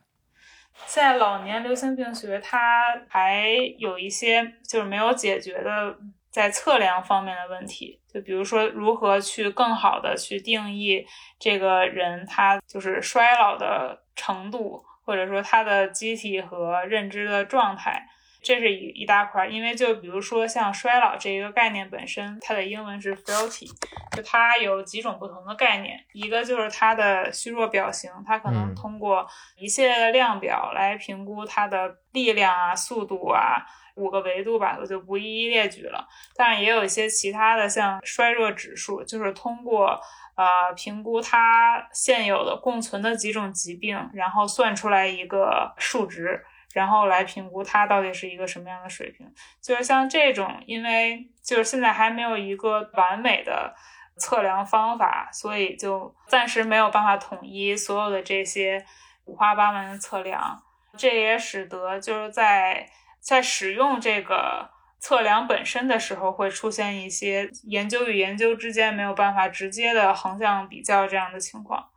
[0.85, 3.47] 在老年流行病学，它还
[3.77, 5.97] 有一些就是没有解决的
[6.29, 11.05] 在测量方面的问题，就比如说如何去更好的去定义
[11.39, 18.07] 这个人他就是衰老的程度，或者说他的机体和认知的状态。
[18.47, 23.69] 这是一一大块儿，因为就比如说像衰老这一个概念本身，它的英文是 frailty，
[24.15, 29.27] 就它有几种不同的概念，一个就是它的虚弱表型，它可能嗯通过
[29.57, 36.07] 一系列的量表来评估它的力量啊、速度啊，五个维度吧，我就不一一列举了。
[36.33, 39.99] 但是也有一些其他的，像衰弱指数，就是通过
[40.37, 46.45] 呃评估它现有的共存的几种疾病，然后算出来一个数值。
[46.73, 49.25] 然后来评估它到底是一个什么样的水平，
[49.61, 53.73] 就是像这种，因为就是现在还没有一个完美的
[54.17, 58.85] 测量方法，所以就暂时没有办法统一所有的这些
[59.25, 60.61] 五花八门的测量。
[60.97, 62.89] 这也使得就是在
[63.19, 71.87] 在使用这个测量本身的时候，会出现一些研究与研究之间没有办法直接的横向比较这样的情况。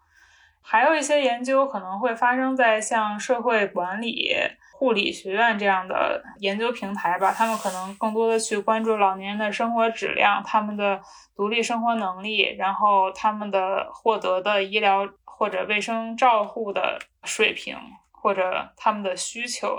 [0.63, 4.33] 还有一些研究可能会发生在像社会管理、
[4.79, 11.01] 护理学院这样的研究平台吧，他们可能更多的去关注老年人的生活质量、他们的
[11.35, 17.77] 独立生活能力，然后他们的获得的医疗或者卫生照护的水平，
[18.13, 19.77] 或者他们的需求。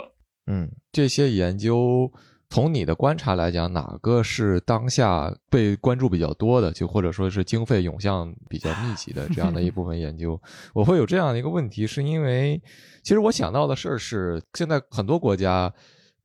[0.47, 2.11] 嗯，这些研究
[2.51, 10.39] 从你的观察来讲，哪个是当下被关注比较多的，就或者说是经费涌向比较密集的这样的一部分研究？
[10.75, 12.61] 我会有这样的一个问题，是因为
[13.01, 15.73] 其实我想到的事儿是，现在很多国家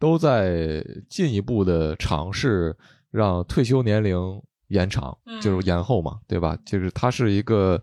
[0.01, 2.77] 都在进一步的尝试
[3.13, 6.59] 让退休年龄延长，嗯就是延后嘛，对吧？
[6.67, 7.81] 就是它是一个。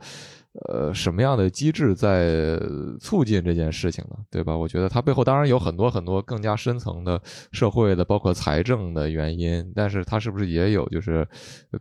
[0.70, 2.60] 呃，什么样的机制在
[3.02, 4.16] 促进这件事情呢？
[4.30, 4.56] 对吧？
[4.56, 7.20] 我觉得它背后当然有很多很多更加深层的
[7.52, 11.28] 社会的，包括财政的原因，但是它是不是也有就是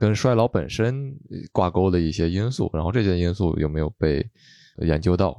[0.00, 1.12] 跟衰老本身
[1.52, 2.70] 挂钩的一些因素？
[2.72, 4.26] 然后这些因素有没有被
[4.78, 5.36] 研究到？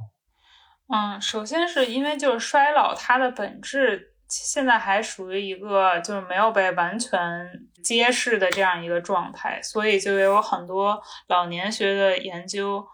[0.86, 7.20] 嗯，首先是因为就是衰老，它的本质现在还属于一个就是没有被完全
[7.82, 12.86] 揭示的这样一个状态，所以就有很多老年学的研究。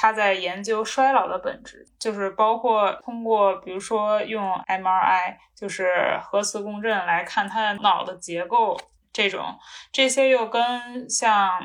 [0.00, 8.80] 他在研究衰老的本质，就是包括通过比如说用 MRI，就是核磁共振来看他的脑的结构，
[9.12, 9.58] 这种
[9.90, 11.60] 这些又跟像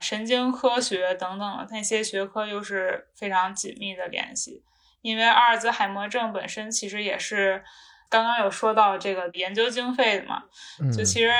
[0.00, 4.62] 神经科学等等的那些学科又是非常紧密的联系。
[5.02, 7.64] 因为阿尔兹海默症本身其实也是
[8.08, 10.44] 刚刚有说到这个研究经费的嘛，
[10.96, 11.32] 就其实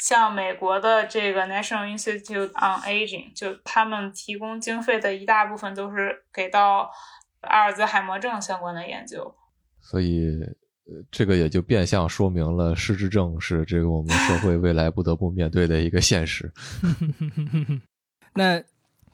[0.00, 6.90] 像美国的这个 National Institute on Aging，就他们提供经费的一大部分都是给到
[7.42, 9.34] 阿尔兹海默症相关的研究。
[9.80, 10.26] 所以，
[10.86, 16.50] 呃，这个也就变相说明了失智症是这个我们社会未来不得不面对的一个现实。
[18.34, 18.62] 那。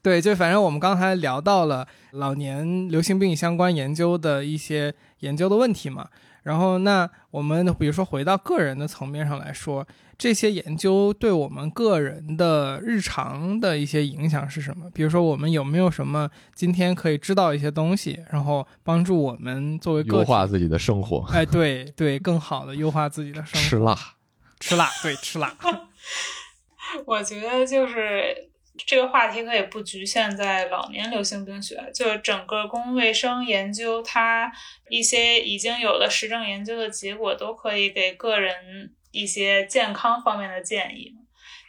[0.02, 6.08] 对，就反正我们刚才聊到了老年流行病相关研究的一些研究的问题嘛，
[6.44, 9.84] 然后那我们比如说回到个人的层面上来说，
[10.18, 14.90] 这些研究对我们个人的日常的一些影响是什么？
[14.94, 21.26] 比如说我们有没有什么今天可以知道一些东西，然后帮助我们作为优化自己的生活？
[21.32, 23.68] 哎，对对，更好的优化自己的生活。
[23.68, 23.98] 吃辣，
[24.60, 25.54] 吃辣，对，吃辣。
[27.06, 28.50] 我觉得就是。
[28.86, 34.52] 这个话题可以不局限在老年流行病学，就整个公共卫生研究，它
[34.90, 41.12] 一些已经有了实证研究的结果，都可以给个人一些健康方面的建议。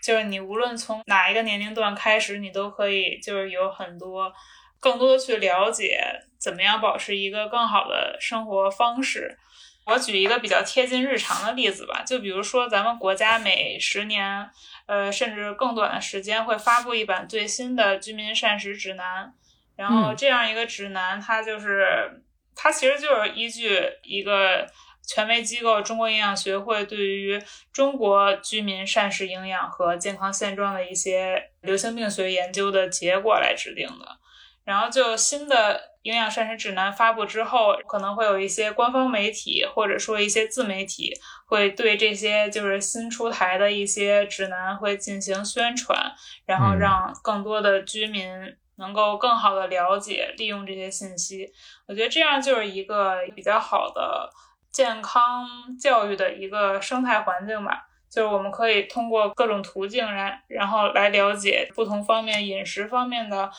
[0.03, 4.31] 就是你无论从哪一个年龄段开始，你都可以就是有很多
[4.79, 5.99] 更多的去了解
[6.39, 9.37] 怎么样保持一个更好的生活方式。
[9.85, 14.49] 我举一个比较贴近日常的例子吧，就比如说咱们国家每十年。
[14.87, 19.33] 呃，甚至更短的时间会发布一版最新的居民膳食指南，
[19.75, 22.23] 然后这样一个指南，它就是
[22.55, 24.65] 它其实就是依据一个
[25.07, 27.41] 权威机构中国营养学会对于
[27.71, 34.19] 中国居民膳食营养和健康现状的一些流行病学研究的结果来制定的。
[34.65, 41.13] 然后就新的营养膳食指南发布之后，可能会有一些官方媒体或者说一些自媒体
[41.45, 46.11] 会对这些就是新出台的一些指南会进行宣传，
[46.45, 48.29] 然后让更多的居民
[48.75, 51.49] 能够更好的了解利用这些信息。
[51.87, 54.29] 我觉得这样就是一个比较好的
[54.78, 55.47] 健康
[55.82, 57.88] 教育的一个生态环境吧。
[58.07, 63.49] 就是我们可以通过各种途径来，然后来了解不同方面饮食方面的。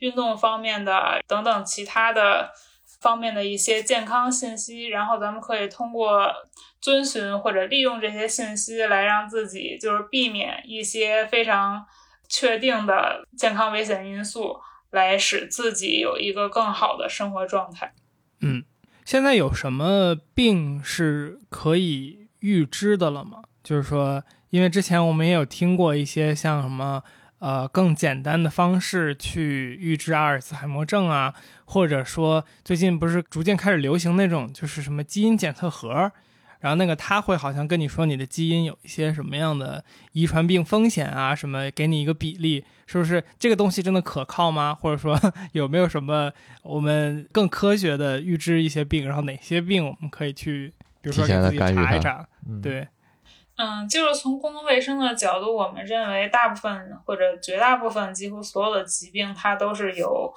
[0.00, 2.52] 运动方面的等等其他的
[3.00, 6.32] 方面的一些健康信息，然后咱们可以通过
[6.80, 11.84] 遵循或者利用这些信息来让自己就是避免一些非常
[12.28, 14.60] 确定的健康危险因素，
[14.92, 17.92] 来使自己有一个更好的生活状态。
[18.40, 18.62] 嗯，
[19.08, 23.38] 现在有什么病是可以预知的了吗？
[23.64, 27.02] 就是说，因为之前我们也有听过一些像什么。
[27.38, 31.32] 呃，更简单的方式去预知阿尔茨海默症啊，
[31.64, 36.10] 或者说最近不是逐渐开始流行那种，就是什么基因检测盒，
[36.60, 44.74] 然后那个他会好像跟你说你的基因有一些什么样的遗传病风险啊，什么给你一个比例，是不是这个东西真的可靠吗？
[44.74, 45.18] 或者说
[45.52, 46.32] 有没有什么
[46.62, 52.26] 我们更科学的预知一些病，然后哪些病我们可以去，比如说给自己查一查，
[52.62, 52.88] 对。
[53.60, 60.32] 嗯，就是从公共卫生的角度，我们认为大部分或者绝大部分，几乎所有的疾病，它都是由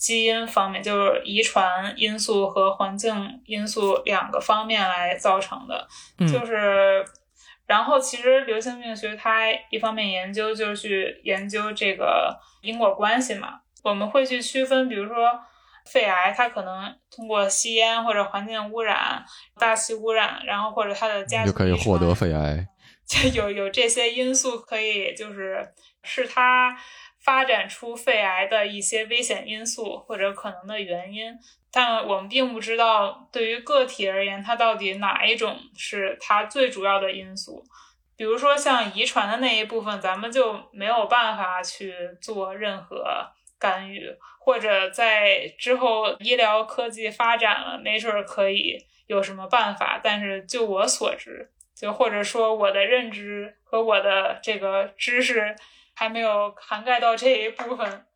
[0.00, 5.86] 基因方面，就是遗传因素和环境因素两个方面来造成的。
[6.18, 7.04] 就是，
[7.66, 15.38] 然后其实流行病学它一方面研究就是去研究这个因果关系嘛，我们会去区分，比如说。
[15.90, 19.24] 肺癌，它可能通过吸烟或者环境污染、
[19.58, 22.68] 大气污染，然后或者它的家就可以获得肺癌，
[23.08, 25.66] 就 有有这些因素可以，就是
[26.04, 26.76] 是它
[27.20, 31.32] 发展出肺癌的一些危险因素或者可能的原因。
[31.72, 37.64] 但我们并不知道，对于个体而言，它到底哪一种是它最主要的因素。
[38.16, 43.30] 比如说像遗传的那一部分，咱们就没有办法去做任何。
[43.60, 44.08] 干预，
[44.38, 50.00] 或者在之后医疗科技发展了，没准可以有什么办法。
[50.02, 55.54] 但是就我所知，就或者说我的认知和我的这个知识
[56.00, 58.06] 还没有涵盖到这一部分。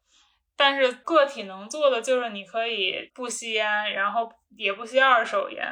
[0.57, 5.63] 但是个体能做的就是，你可以不吸烟，然后也不吸二手烟，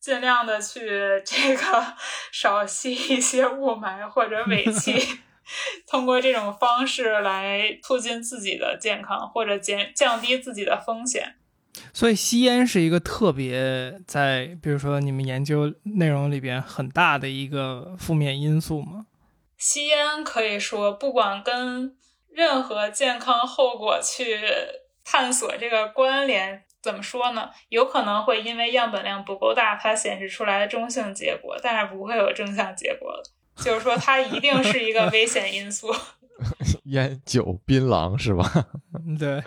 [0.00, 0.80] 尽量的去
[1.24, 1.94] 这个
[2.32, 5.20] 少吸一些雾霾或者尾 气。
[5.86, 11.36] 通过这种方式来促进自己的健康，或者减降低自己的风险。
[11.94, 19.06] 所以吸烟是一个特别在，比如说你们研究内容里边很大的一个负面因素吗？
[19.60, 21.94] 吸烟可以说，不管跟
[22.32, 24.40] 任何健康后果去
[25.04, 26.64] 探索这个关联。
[26.82, 27.50] 怎么说呢？
[27.68, 33.62] 有可能会因为样本量不够大，它显示出来的中性结果，但是不会有正向结果的。
[33.62, 35.94] 就是说，它一定是一个危险因素。
[36.84, 38.50] 烟酒槟榔是吧？
[39.18, 39.44] 对。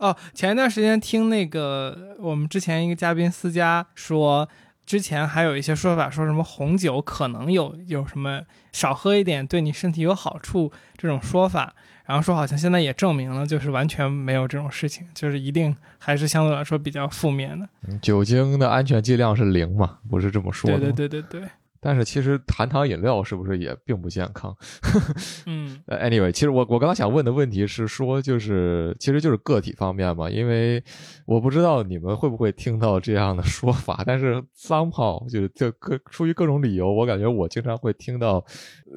[0.00, 4.48] 哦，前一段时间听那个我们之前一个嘉宾思佳说，
[4.90, 11.72] 之前还有一些说法，说什么红酒可能有有什么少喝一点对你身体有好处这种说法。
[12.06, 17.68] 然后说，好像现在也证明了，就是完全没有这种事情，就是一定还是相对来说比较负面的。
[18.02, 19.98] 酒精的安全剂量是零嘛？
[20.10, 20.80] 不是这么说的。
[20.80, 21.48] 对对对对对。
[21.80, 24.54] 但是其实含糖饮料是不是也并不健康？
[25.46, 30.82] 嗯，Anyway，其实我我刚刚想问的问题是说，就是其实就是个体方面嘛，因为
[31.26, 38.44] 我不知道你们会不会听到这样的说法，但是 somehow 就是就各出于各种理由，我感觉我经常会听到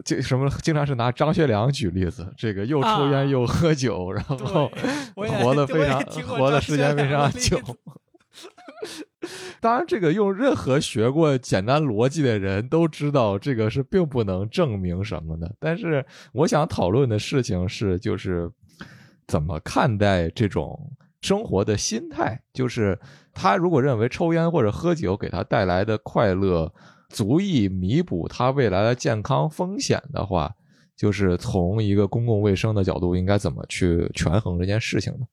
[0.04, 4.70] 这什么，经常是拿张学良举例子，这个又抽烟又喝酒，然后
[5.16, 7.58] 活得非常活的时间非常久。
[9.62, 15.56] 当然，这个用任何学过简单逻辑的人都知道，这个是并不能证明什么的。
[15.60, 18.52] 但是，我想讨论的事情是，就是
[19.28, 22.42] 怎么看待这种生活的心态。
[22.54, 23.00] 就是
[23.34, 26.72] 他如果认为抽烟或者喝酒给他带来的快乐
[27.10, 30.54] 足以弥补他未来的健康风险的话，
[30.98, 35.26] 就是从一个公共卫生的角度，应该怎么去权衡这件事情呢？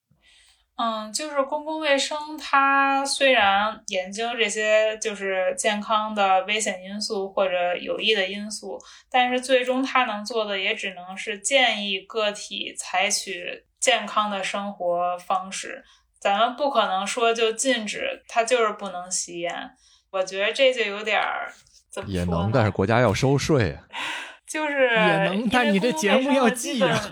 [0.80, 8.78] 嗯，就是公共卫生，它虽然研究这些就是健康的危险因素或者有益的因素，
[9.10, 15.84] 但是最终它能做的也只能是建议个体采取健康的生活方式。
[16.18, 19.70] 咱们不可能说就禁止，它就是不能吸烟。
[20.10, 21.52] 我觉得这就有点儿
[21.92, 23.84] 怎么也能，但是国家要收税啊。
[24.48, 27.00] 就是也能，但你这节目要记啊。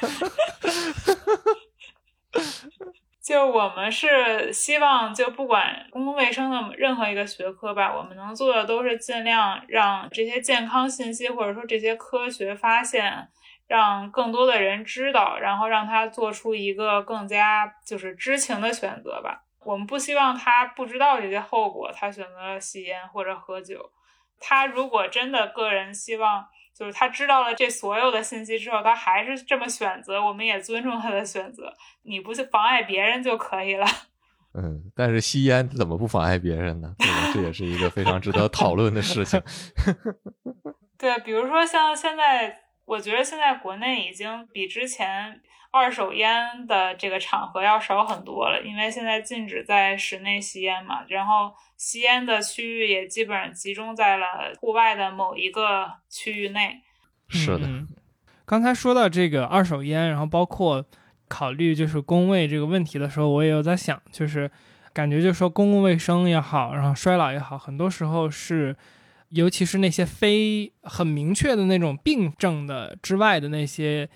[3.22, 13.28] 就我们是希望，就不管公共卫生的任何一个学科吧，我们能做的都是尽量让这些健康信息或者说这些科学发现，
[13.66, 19.44] 让更多的人知道，然后让他做出一个更加就是知情的选择吧。
[19.64, 23.92] 我们不希望他不知道这些后果，他选择了吸烟或者喝酒。
[24.40, 26.46] 他如果真的个人希望。
[26.78, 31.74] 就是他知道了这所有的信息之后，他还是这么选择，我们也尊重他的选择。
[32.02, 33.84] 你不去妨碍别人就可以了。
[34.54, 36.94] 嗯，但是吸烟怎么不妨碍别人呢？
[36.98, 37.32] 对吧？
[37.34, 39.42] 这也是一个非常值得讨论的事情。
[40.96, 45.40] 对，比如说像现在，我觉得现在国内已经比之前。
[45.70, 54.26] 二手烟的这个场合要少很多了，因为现在禁止在室内吸烟嘛，然后吸烟的区域也基本上集中在了
[54.60, 56.80] 户外的某一个区域内。
[57.28, 57.68] 是的，
[58.46, 60.82] 刚才说到这个二手烟，然后包括
[61.28, 64.50] 考虑就是工位这个问题的时候，我也有在想，就是
[64.94, 68.74] 感觉就是说公共卫生也好，然后衰老也好，很多时候是，
[69.28, 74.08] 尤其是那些非很明确的那种病症的之外的那些。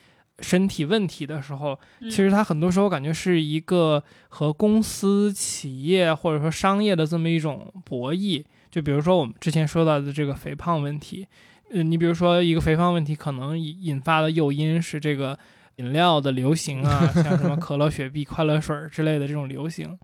[0.43, 8.45] 身体问题的时候，其实它很多时候感觉是一个和公司、企业或者说商业的这么一种博弈。
[8.71, 11.27] 就比如说我们之前说到的这个肥胖问题，
[11.71, 15.39] 嗯，你比如说一个肥胖问题可能引发的诱因是这个
[15.77, 19.99] 饮料的流行啊，像什么 可乐、雪碧、快乐水之类的这种流行。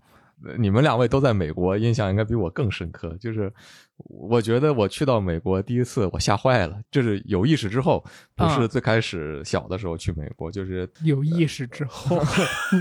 [0.57, 3.15] 你们两位都在美国，印象应该比我更深刻。
[3.19, 3.51] 就是
[3.97, 6.79] 我觉得我去到美国第一次，我吓坏了。
[6.89, 8.03] 就是有意识之后，
[8.35, 12.21] 不是最开始小的时候去美国，就是有意识之后。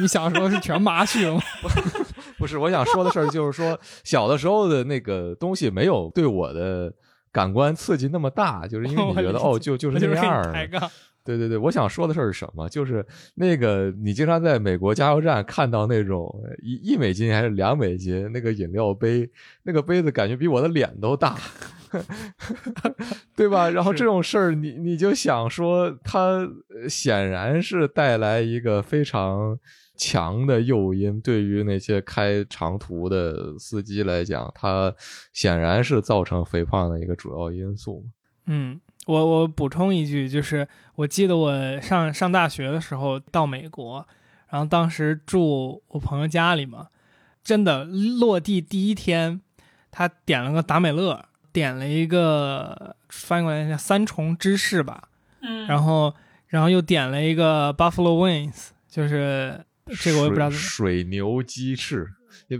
[0.01, 1.41] 你小时候是全麻去了吗？
[2.39, 6.93] 不是，我想说的事儿就是说，小的时候的那个东西没有对我的
[7.33, 10.53] 感官刺激那么大，就是因为你 觉得哦，就就是那样。
[11.29, 12.67] 对对对，我想说的事儿是什么？
[12.71, 13.05] 就是
[13.35, 19.31] 那个你经常在美国加油站看到那种一一美金还是两美金那个饮料杯，
[19.63, 21.37] 那个杯子感觉比我的脸都大，
[23.37, 23.69] 对吧？
[23.69, 26.49] 然后这种事儿，你你就想说，它
[26.89, 29.59] 显然是带来一个非常
[29.99, 34.95] 强的诱因，对于那些开长途的司机来讲，它
[35.35, 38.07] 显然是造成肥胖的一个主要因素。
[38.47, 38.81] 嗯。
[39.09, 44.07] 我我补充一句，就是我记得我上上大学的时候到美国，
[44.51, 46.89] 然后当时住我朋友家里嘛，
[47.43, 49.41] 真的落地第一天，
[49.91, 55.09] 他点了个达美乐，点了一个翻译过来叫三重芝士吧，
[55.41, 56.15] 嗯，然后
[56.49, 59.65] 然后又点了一个 Buffalo Wings，就是
[60.03, 62.07] 这个我也不知道水牛鸡翅。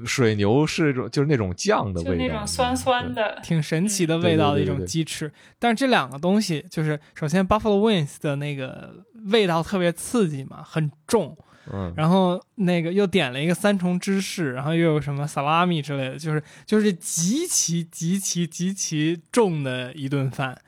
[0.05, 5.33] 水牛是一种，就是那种酱的味道，就那种酸酸的，挺神奇的味道的一种鸡翅。
[5.59, 11.37] 但是这两个东西，就是首先 Buffalo Wings 的那个味道特别刺激嘛，很重。
[11.71, 20.59] 嗯，然后那个又点了一个三重芝士，然后又有什么萨拉米之类的，就是就是极其极其极其重的一顿饭。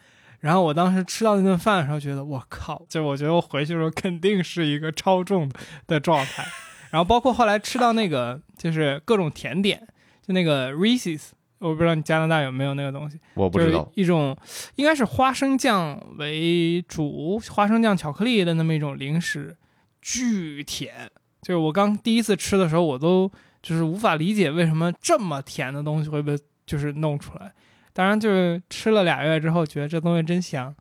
[0.41, 5.51] 然后我当时吃到那顿饭的时候，觉得我靠，就我觉得我回去的时候肯定是一个超重
[5.87, 6.47] 的状态。
[6.91, 9.81] 然后包括后来吃到那个就是各种甜点，
[10.27, 11.29] 就那个 Reese's，
[11.59, 14.37] 我不知道你加拿大有没有那个东西，我不知道，一种
[14.77, 19.57] 应该是花生酱为主，花生酱巧克力的那么一种零食，
[20.03, 21.11] 巨甜。
[21.43, 23.31] 就是我刚第一次吃的时候，我都
[23.63, 27.53] 就是无法理解为什么这么甜的东西会被就是弄出来。
[27.93, 30.75] 当然，就是吃了俩月之后，觉得这东西真香。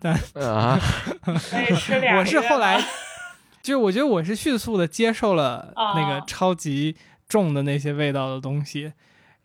[0.00, 0.78] 但 啊，
[1.24, 2.82] 可以吃俩月我是后来，
[3.66, 6.94] 就是我觉得我是迅速的接受了那个哦超级
[7.28, 8.92] 重的那些味道的东西。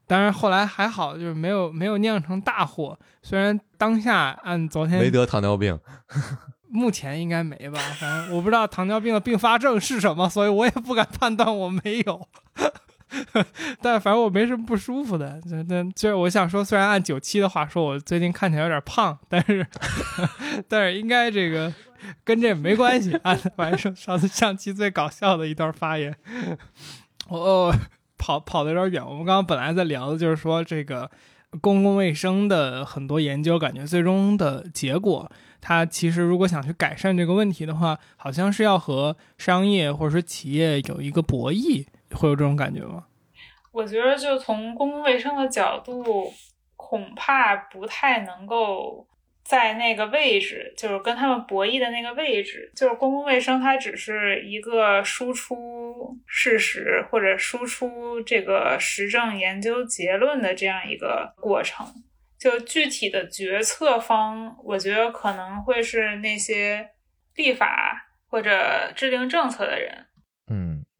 [0.06, 3.00] 当然后来还好，就是没有没有酿成大祸。
[3.24, 5.80] 虽然当下按昨天没得糖尿病，
[6.70, 12.28] 目前应该没吧，反正我不知道糖尿病的并发症是什么，所以我也不敢判断我没有。
[13.82, 19.66] 但反正我没什么不舒服的，就那就是我想说，虽然按九七的话说，我最近看起来有点胖，但是
[20.70, 21.74] 但是应该这个
[22.24, 23.14] 跟这没关系。
[23.24, 26.16] 啊反正上上次上期最搞笑的一段发言，
[27.30, 27.74] 我、哦、
[28.18, 29.06] 跑跑的有点远。
[29.06, 31.10] 我们刚刚本来在聊的就是说这个
[31.60, 35.30] 公共卫生的很多研究，感觉最终的结果。
[35.60, 41.86] 它其实如果想去改善这个问题的话，好像是要和商业或者说企业有一个博弈，
[42.16, 43.06] 会有这种感觉吗？
[43.72, 46.34] 我觉得就从公共卫生的角度，
[46.76, 49.06] 恐怕不太能够
[49.44, 61.86] 在那个位置，就是跟他们博弈的那个位置，就是公共卫生它只是一个输出事实或者输出这个实证研究结论的这样一个过程。
[62.40, 66.90] 就具体的决策方，我觉得可能会是那些
[67.36, 70.06] 立法或者制定政策的人。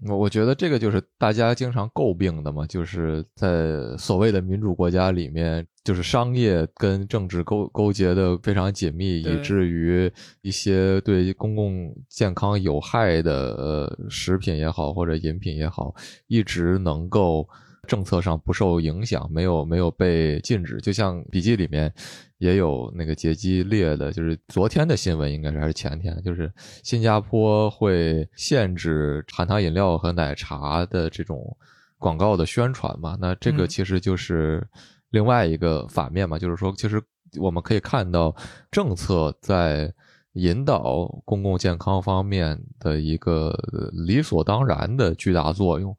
[0.04, 15.94] 嗯，我我觉得这个就是大家经常诟病的嘛，就是在所谓的民主国家里面，就是商业跟政治勾勾结的非常紧密，以至于一些对公共健康有害的呃食品也好或者饮品也好，
[16.28, 17.48] 一直能够
[17.88, 20.80] 政策上不受影响，没有没有被禁止。
[20.82, 21.94] 就像笔记里面
[22.42, 26.52] 也有那个劫机列的，就是昨天的新闻应该是还是前天，就是
[26.84, 31.56] 新加坡会限制含糖饮料和奶茶的这种
[32.00, 33.16] 广告的宣传嘛？
[33.22, 34.68] 那这个嗯其实就是
[35.12, 37.00] 另外一个反面嘛，就是说，其实
[37.40, 38.36] 我们可以看到
[38.72, 39.94] 政策在
[40.34, 43.56] 引导公共健康方面的一个
[43.94, 45.96] 理所当然的巨大作用。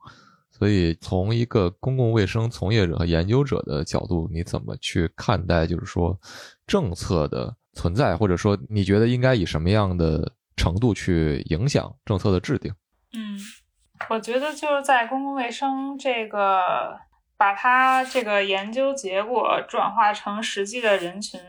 [0.55, 6.17] 所以，从一个公共卫生从业者和研究者的角度，你怎么去看待，就是说
[6.67, 12.71] 政策的存在，或者说你觉得应该以什么样的程度去影响政策的制定？
[13.13, 13.37] 嗯，
[14.09, 16.61] 我觉得就是在公共卫生这个
[17.35, 21.39] 把它这个研究结果转化成实际的人群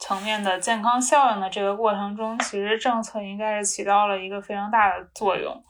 [0.00, 5.64] 层面的健康效应的这个过程中，其实政策应该是起到了一个非常大的作用。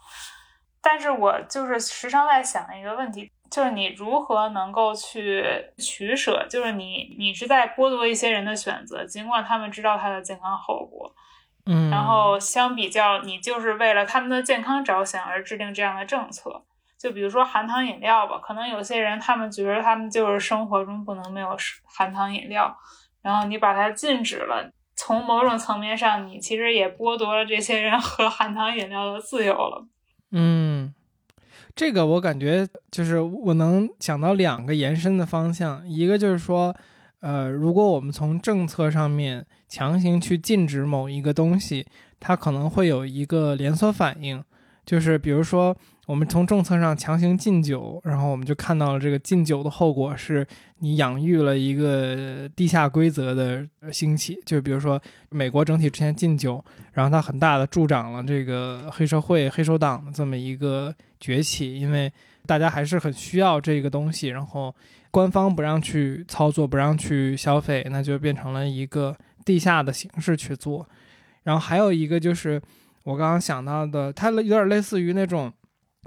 [0.83, 5.45] 但是我就是时常在想一个问题，就是你如何能够去
[5.79, 11.15] 取舍，就是你你是在剥夺一些人的选择，尽管他们知道他的健康后果，
[11.67, 16.65] 嗯，然后相比较，你就是为了他们的健康着想而制定这样的政策。
[16.99, 22.73] 就比如说含糖饮料吧，可能有些人他们觉得他们就是生活中不能没有含糖饮料，
[23.23, 29.85] 然后你把它禁止了，从某种层面上，你其实也剥夺了这些人喝含糖饮料的自由了。
[30.31, 30.72] 嗯，
[31.75, 36.75] 这个我感觉就是我能想到两个延伸的方向，一个就是说，
[37.21, 41.87] 呃，如果我们从政策上面强行去禁止某一个东西，
[42.21, 44.43] 它可能会有一个连锁反应，
[44.85, 45.75] 就是比如说
[46.07, 50.47] 我们从政策上强行禁酒，然后我们就看到了这个禁酒的后果是
[50.81, 55.01] 你养育了一个地下规则的兴起，就比如说
[55.31, 56.63] 美国整体之前禁酒，
[56.93, 62.13] 然后它很大的助长了这个黑社会、黑手党的这么一个崛起，因为
[62.47, 64.75] 大家还是很需要这个东西，然后
[65.13, 70.87] 官方不让去操作，不让去消费，那就变成了一个地下的形式去做。
[71.45, 72.61] 然后还有一个就是
[73.05, 75.53] 我刚刚想到的，它有点类似于那种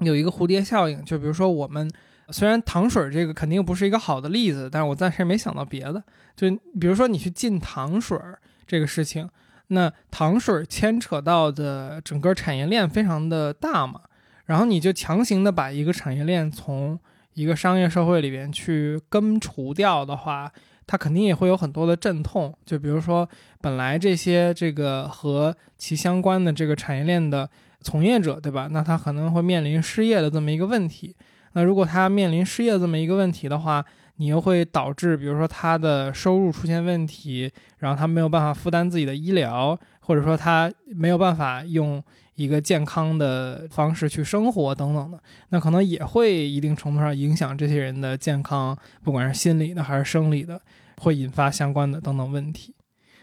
[0.01, 1.89] 有一个蝴蝶效应，就比如说我们
[2.29, 6.03] 虽然糖水这个肯定不是一个好的例子，但是我暂时没想到别的，
[6.35, 6.49] 就
[6.79, 8.19] 比如说你去进糖水
[8.67, 9.29] 这个事情。
[9.69, 13.99] 那糖水牵扯到的整个产业链非常的大嘛，
[14.45, 16.99] 然后你就强行的把一个产业链从
[17.33, 20.51] 一个商业社会里边去根除掉的话，
[20.87, 22.53] 它肯定也会有很多的阵痛。
[22.65, 23.27] 就比如说，
[23.59, 27.49] 本来这些这个和其相关的这个产业链的
[27.81, 28.67] 从业者，对吧？
[28.71, 31.15] 那他可能会面临失业的这么一个问题。
[31.53, 33.83] 那如果他面临失业这么一个问题的话，
[34.17, 42.01] 你又会导致，比如说他的收入出现问题，然后他没有办法负担自己的医疗，或者说他没有办法用
[42.35, 45.19] 一个健康的方式去生活等等的，
[45.49, 50.61] 那可能也会一定程度上影响这些人的健康，不管是心理的还是生理的，
[50.97, 52.75] 会引发相关的等等问题。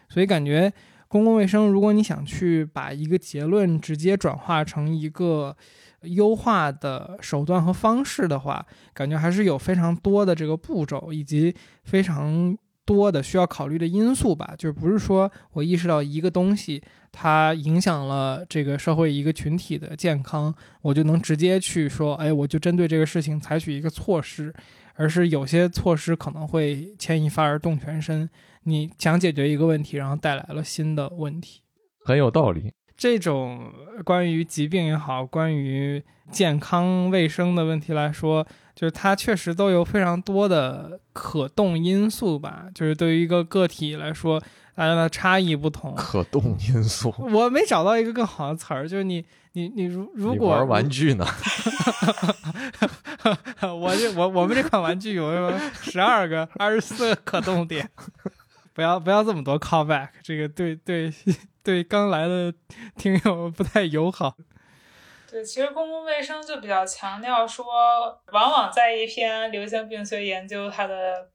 [0.09, 0.73] 所以感觉
[1.09, 5.57] 公共卫生，如果你想去把一个结论直接转化成一个。
[6.07, 11.55] 优化的手段和方式的话，感觉还是有非常多的这个步骤，以及
[11.85, 12.59] 非常
[12.93, 14.55] 多的需要考虑的因素吧。
[14.59, 24.53] 就是不是说我意识到一个东西它影响了这个社会一个群体的健康，我就能直接去说，哎，我就针对这个事情采取一个措施，
[24.95, 28.29] 而是有些措施可能会牵一发而动全身。
[28.65, 31.63] 你想解决一个问题，然后带来了新的问题，
[32.05, 32.73] 很有道理。
[32.97, 33.73] 这种
[34.05, 42.67] 关于疾病也好，关于健康卫生的问题来说，就是它确实都有非常多的可动因素吧。
[42.75, 44.41] 就是对于一个个体来说，
[44.75, 45.95] 大家的差异不同。
[45.95, 48.89] 可动因素，我没找到一个更好的词儿。
[48.89, 51.27] 就是你，你，你如如果玩玩具呢？
[53.61, 57.89] 我这我我们这款玩具有十二个、二十四个可动点。
[58.75, 61.13] 不要不要这么多 callback，这个对对。
[61.65, 62.53] 对刚来的
[62.97, 64.37] 听友不太友好。
[65.33, 67.65] 对，其实公共卫生就比较强调说，
[68.33, 71.27] 往往在一篇流行病学研究它的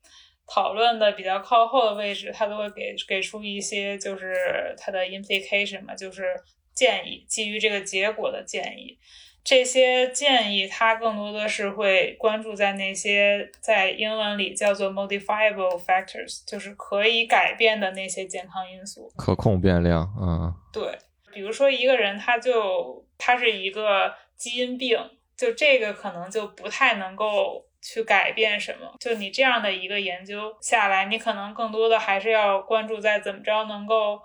[0.46, 4.36] 讨论的比较靠后的位置，它都会给给出一些就是
[4.78, 6.40] 它的 implication 嘛，就是
[6.76, 9.00] 建议，基于这个结果的建议。
[9.44, 20.06] 这些建议，它更多的是会关注在那些在英文里叫做 modifiable factors，就是可以改变的那些健康因素，可控变量。
[20.22, 21.00] 嗯，对，
[21.34, 25.00] 比如说一个人，他就他是一个基因病，
[25.36, 28.96] 就这个可能就不太能够去改变什么。
[29.00, 34.20] 就你这样的一个研究下来，你可能更多的还是要关注在怎么着能够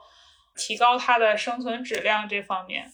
[0.56, 2.90] 提高它的生存质量这方面。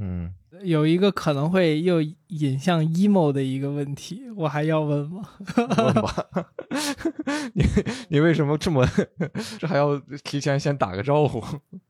[0.00, 0.34] 嗯。
[0.64, 5.22] 有一个可能会又引向 emo 的一个问题，我还要问吗？
[5.56, 6.14] 问吧。
[7.56, 7.64] 你
[8.10, 8.86] 你为什么这么
[9.58, 11.42] 这还要提前先打个招呼？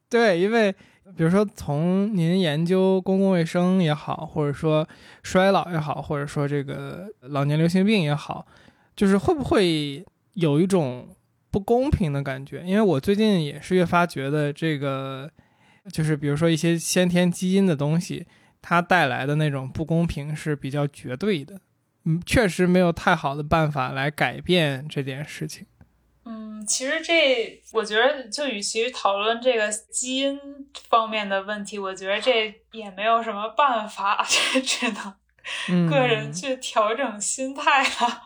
[0.08, 0.72] 对，因为
[1.16, 4.86] 比如说从您研究公共卫生也好，或者说
[5.22, 8.46] 衰老也好，或者说这个老年流行病也好，
[8.96, 10.04] 就是会不会
[10.34, 11.08] 有一种
[11.50, 12.62] 不公平的感觉？
[12.64, 15.30] 因为我最近也是越发觉得这个，
[15.92, 18.26] 就是比如说一些先天基因的东西。
[18.64, 21.60] 它带来的那种不公平是比较绝对的，
[22.04, 25.66] 嗯，确实没有太好的办法来改变这件事情。
[26.24, 30.38] 嗯，其实这我觉得，就与其讨论这个基因
[30.88, 35.14] 方面的问题，我觉得这也没有什么办法， 这只能。
[35.90, 38.22] 个人去调整心态了，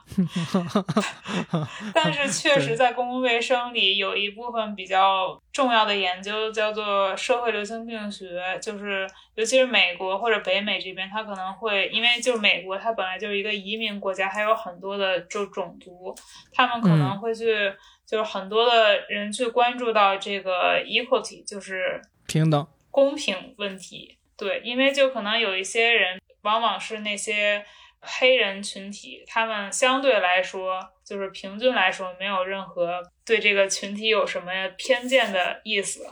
[1.94, 16.14] 但是确实在公共卫生里有一部分比较重要的研究叫做社会流行病学，就是尤其是美国或者北美这边，它可能会因为就是美国它本来就是一个移民国家，还有很多的就种族，
[16.52, 17.72] 他们可能会去
[18.06, 24.18] 就是很多的人去关注到这个 equality，就是平等公平问题。
[24.36, 26.20] 对，因为就可能有一些人。
[26.46, 27.66] 往往是那些
[28.00, 36.06] 黑人群体，他们相对来说，就是平均来说，没有任何对这个群体有什么偏见的意思。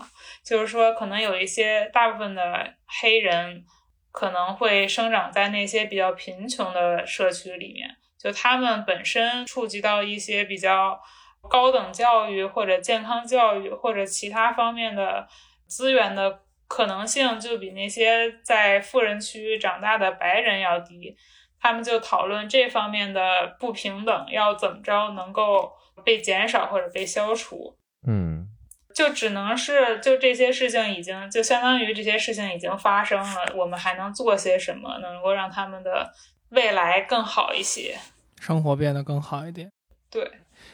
[0.45, 3.65] 就是说，可能有一些大部分的黑人
[4.11, 11.01] 可能会生长在那些比较贫穷的社区里面，就他们本身触及到一些比较
[11.49, 15.29] 高等教育或者健康教育或者其他方面的
[15.69, 16.41] 资源的。
[16.75, 21.17] 可能性就比那些在富人区长大的白人要低，
[21.61, 25.71] 他们就讨论这方面的不平等要怎么着能够
[26.05, 27.77] 被减少或者被消除。
[28.09, 28.49] 嗯，
[28.93, 36.13] 就只能是就这些事情已经就相当于这些事情已经发生了，我们还能做些什么能够让他们的
[36.49, 37.97] 未来更好一些，
[38.41, 39.71] 生活变得更好一点？
[40.11, 40.29] 对，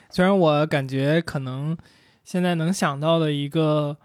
[0.09, 1.77] 虽然我感觉可能
[2.25, 3.99] 现在能想到的一个。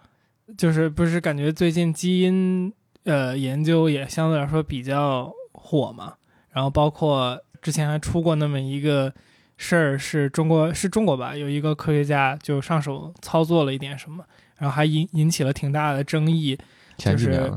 [0.58, 2.72] 就是不是感觉最近基因
[3.04, 6.14] 呃研究也相对来说比较火嘛？
[6.52, 9.14] 然后包括之前还出过那么一个
[9.58, 11.36] 事儿，是中国是中国吧？
[11.36, 14.24] 有一个科学家就上手操作了一点什么，
[14.58, 16.58] 然后还引引起了挺大的争议。
[16.98, 17.52] 就是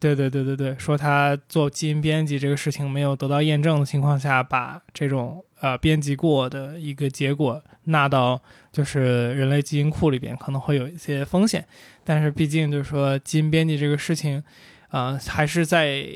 [0.00, 11.66] 对对对对对，说他做基因编辑这个事情没有得到验证的情况下，把这种呃编辑过的一个结果纳到就是人类基因库里边，可能会有一些风险。
[12.04, 14.42] 但是毕竟就是说基因编辑这个事情，
[14.88, 16.06] 啊，还是在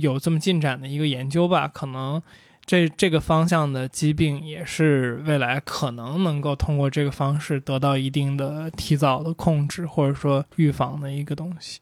[0.00, 1.66] 有这么进展的一个研究吧。
[1.66, 2.22] 可能
[2.64, 11.80] 这这个方向的疾病也是未来可能能够通过这个方式得到一定的提早的控制或者说预防的一个东西。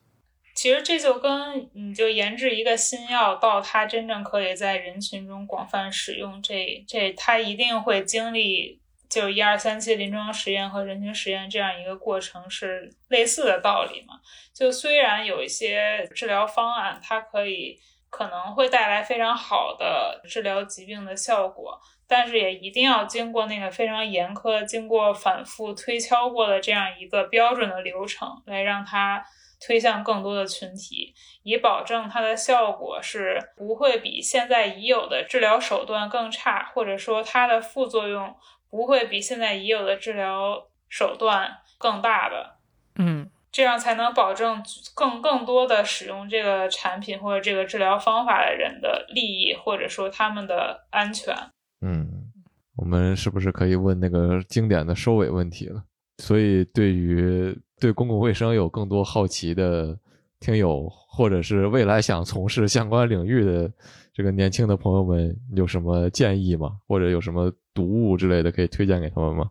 [0.55, 14.15] 其实这就跟你就研制一个新药，到它真正可以在人群中广泛使用，这这它一定会经历就一二三期临床实验和人群实验这样一个过程，是类似的道理嘛？
[14.55, 17.79] 就虽然有一些治疗方案，它可以
[18.11, 29.25] 可能会带来非常好的治疗疾病的效果，但是也一定要经过那个非常严苛、经过反复推敲过的这样一个标准的流程，来让它。
[29.61, 38.37] 推向更多的群体，以保证它的效果是不会比现在已有的治疗手段更差，或者说它的副作用
[38.71, 42.57] 不会比现在已有的治疗手段更大的。
[42.97, 44.63] 嗯，这样才能保证
[44.95, 51.35] 更更多的使用这个产品或者这个治疗方法的人的利益，或者说他们的安全。
[51.81, 52.33] 嗯，
[52.77, 55.85] 我们是不是可以问那个经典的收尾问题了？
[56.19, 57.59] 所以对于。
[57.81, 59.97] 对公共卫生有更多好奇的
[60.41, 63.73] 听友，或者是未来想从事相关领域的
[64.13, 66.77] 这个年轻的朋友们，有什么建议吗？
[66.89, 69.51] 或者有什么读物之类的可以推荐给他们吗？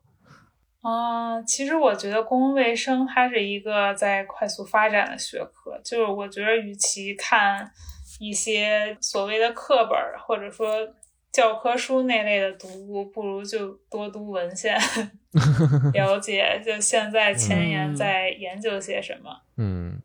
[0.81, 7.71] 啊，其实我觉得公共卫生它是一个在快速发展的学科，就是我觉得与其看
[8.19, 10.67] 一些所谓的课本，或者说。
[11.29, 14.75] 教科书那类的读物，不如就多读文献，
[15.93, 19.29] 了解就现在前沿在研究些什么。
[19.57, 20.01] 嗯，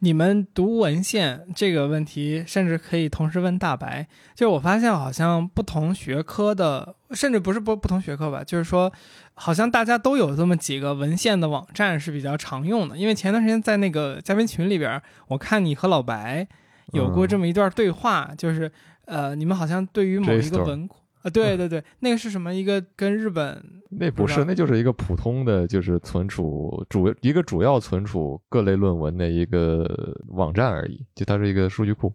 [0.00, 4.06] 你们读文献这个问题，甚至可以同时问大白。
[4.34, 8.92] 就我发现，好像不同学科的，甚至不是不不同学科吧，就是说，
[9.34, 12.96] 好像大家都有这么几个文献的网站是比较常用的。
[12.96, 16.46] 因为前段时间在那个嘉宾群里边，我看你和老白
[16.92, 18.70] 有过这么一段对话，就是。
[19.06, 22.54] 呃，你们好像对于某一个文库啊，对对对，那个是什么？
[22.54, 32.12] 一个跟日本那不是，那就是一个普通的，就是存储主一个主要存储各类论文的一个网站而已，就它是一个数据库。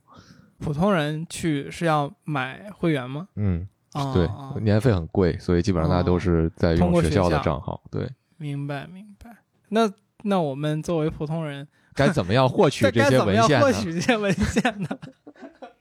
[0.58, 3.28] 普通人去是要买会员吗？
[3.36, 3.68] 嗯，
[4.14, 7.84] 对，年费很贵，所以基本上大家都是在用学校的账号。
[7.92, 9.38] 对，明白明白。
[9.70, 9.92] 那
[10.24, 13.66] 那我们作为普通人，该怎么样获取 这些文献呢？
[13.66, 14.90] 获取这些文献呢？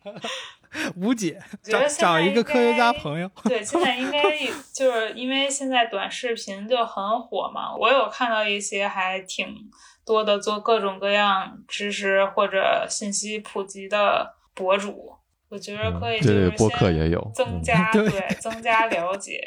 [0.97, 3.31] 无解，找找一个科学家朋友。
[3.45, 4.23] 对，现在应该
[4.73, 7.75] 就是因为现在短视频就很火嘛。
[7.77, 9.57] 我有看到一些还挺
[10.05, 15.15] 多的做各种各样知识或者信息普及的博主，
[15.49, 16.69] 我觉得可以就是先
[17.33, 19.41] 增加 对增加了解。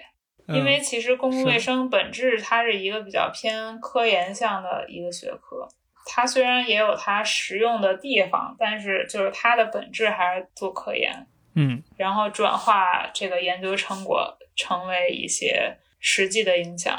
[0.48, 5.68] 因为其实公共卫生本质它是一个比较偏科研向的一个学科。
[6.10, 16.98] 它虽然也有它实用的地方，但是就是它的本质还是做科研，嗯，然后转化这个研究成果成为一些实际的影响。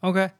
[0.00, 0.32] OK，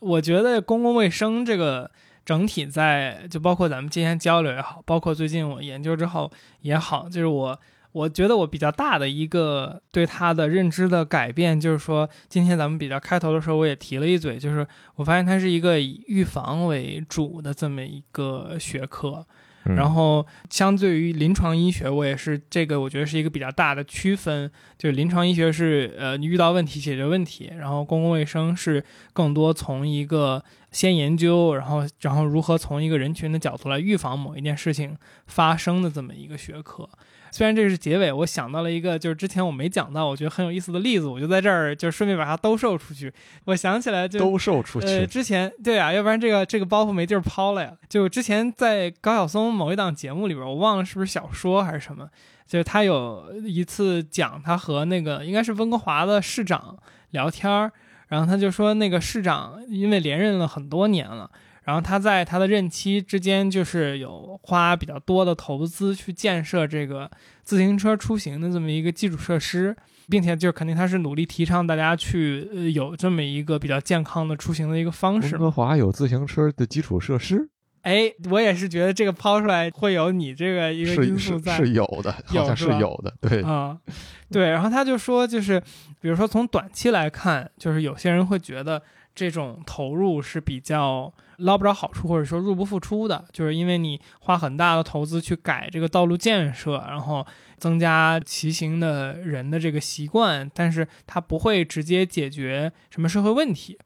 [0.00, 1.90] 我觉得公共卫生这个
[2.24, 6.30] 整体在就包括咱们今天交流也好，包括最近我研究之后
[6.60, 7.58] 也好，就是我。
[7.92, 14.66] 我觉得我比较大的一个对它的认知的改变，就是说，今天咱们比较开头的时候，我也提了一嘴，就是
[14.96, 19.26] 我发现它是一个以预防为主的这么一个学科，
[19.64, 28.82] 然后相对于临床医学，我也是这个，我觉得是一个比较大的区分，就是临床医学是呃你遇到问题解决问题，然后公共卫生是
[29.12, 36.88] 更多从一个先研究，然后然后如何从一个人群的角度来预防某一件事情发生的这么一个学科。
[37.32, 43.10] 虽然这是结尾，我想到了一个，就是之前我没讲到，我觉得很有意思的例子，我就在这儿就顺便把它兜售出去。
[43.46, 44.86] 我想起来就兜售出去。
[44.86, 47.72] 呃，之前对啊，要不然这个这个包袱没地儿抛了呀。
[47.88, 52.06] 就之前在高晓松某一档节目里边，我忘了是不是小说还是什么，
[52.46, 56.76] 就是他有一次讲他和那个应该是温哥华的市长
[57.12, 57.72] 聊天儿，
[58.08, 61.30] 然后他就说那个市长因为连任了很多年了。
[61.64, 67.08] 然后他在他的任期之间，就是有花比较多的投资去建设这个
[67.44, 69.76] 自行车出行的这么一个基础设施，
[70.08, 75.36] 并且就肯定他是努力提倡大家去呃有这么一个比较健康的出行的一个方式。
[75.36, 77.48] 温哥华有自行车的基础设施？
[77.82, 83.78] 哎，我也是觉得这个抛出来会有你这个一个因素在，是有的，好像是有的，对啊，
[84.28, 84.50] 对。
[84.50, 85.62] 然后他就说，就是
[86.00, 88.82] 比如说从短期来看，就是有些人会觉得
[89.14, 91.12] 这种投入是比较。
[91.42, 97.26] 捞不着好处，或者说入不敷出的，就是因为你花很大的投资去改这个道路建设，然后
[97.58, 103.78] 增加骑行的人的这个习惯，但是它不会直接解决什么社会问题。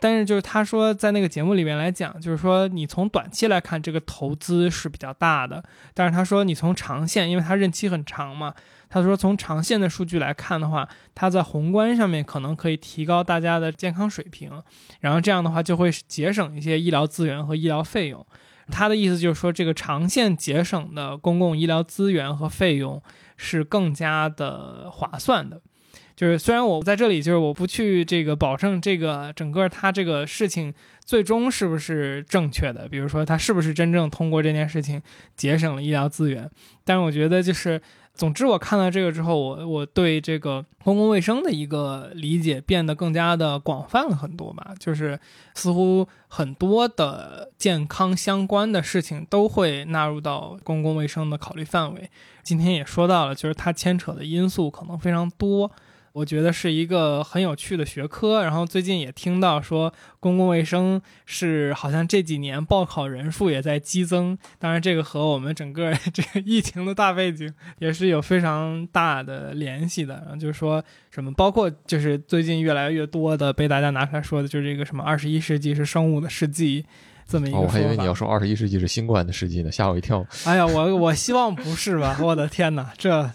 [0.00, 5.62] 但是就是他说在那个节目里面来讲，就是说你从短期来看这个投资是比较大的，
[5.94, 8.52] 但是他说你从长线，因为他任期很长嘛，
[8.92, 14.62] 他说从长线的数据来看的话，它在宏观上面可能可以提高大家的健康水平，
[15.00, 18.26] 然后这样的话就会节省一些医疗资源和医疗费用。
[18.70, 23.02] 他的意思就是说，这个长线节省的公共医疗资源和费用
[23.38, 25.62] 是更加的划算的。
[26.14, 35.00] 就是虽然我在这里，就是我不去这个保证这个整个他这个事情最终是不是正确的，比如说他是不是真正通过这件事情
[35.34, 36.48] 节省了医疗资源，
[36.84, 37.80] 但是我觉得就是，
[38.14, 45.18] 总之我看到这个之后，我我对这个公共卫生的一个理解变得更加的广泛了很多吧，就是
[45.54, 52.10] 似乎很多的健康相关的事情都会纳入到公共卫生的考虑范围。
[52.42, 55.70] 今天也说到了，就是它牵扯的因素可能非常多。
[56.12, 70.16] 我觉得是一个很有趣的学科，然后最近也听到说公共卫生是好像这几年报考人数也在激增，当然这个和我们整个 这个疫情的大背景也是有非常大的联系的。
[70.16, 76.84] 然后就是说什么，包括就是最近越来越多的被大家拿出来说的，就是这个什么二十一世纪是生物的世纪
[77.26, 80.26] 这么一个我还以为你要说二十一世纪是新冠的世纪呢，吓我一跳。
[80.44, 82.18] 哎呀，我我希望不是吧？
[82.20, 83.30] 我的天哪，这。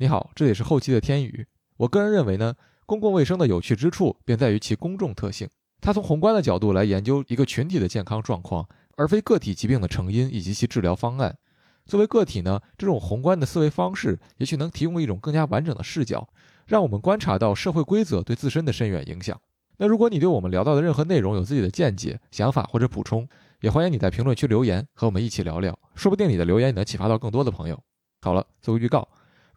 [0.00, 1.46] 你好，这里是后期的天宇。
[1.76, 2.54] 我个人认为呢，
[2.86, 5.46] 公共卫生的有趣之处便在于其公众特性。
[5.78, 8.66] 它从宏观的角度来研究一个群体的健康状况，
[8.96, 11.36] 而非个体疾病的成因以及其治疗方案。
[11.84, 16.26] 作为个体呢，这种宏观的思维方式也许能提供一种更加完整的视角，
[16.64, 19.38] 让我们观察到社会规则对自身的深远影响。
[19.76, 23.28] 那如果你对我们聊到的任何内容有自己的见解、想法或者补充，
[23.60, 25.78] 也欢迎你在评论区留言，和我们一起聊聊。
[25.94, 27.78] 说不定你的留言也能启发到更多的朋友。
[28.22, 29.06] 好了，做个预告。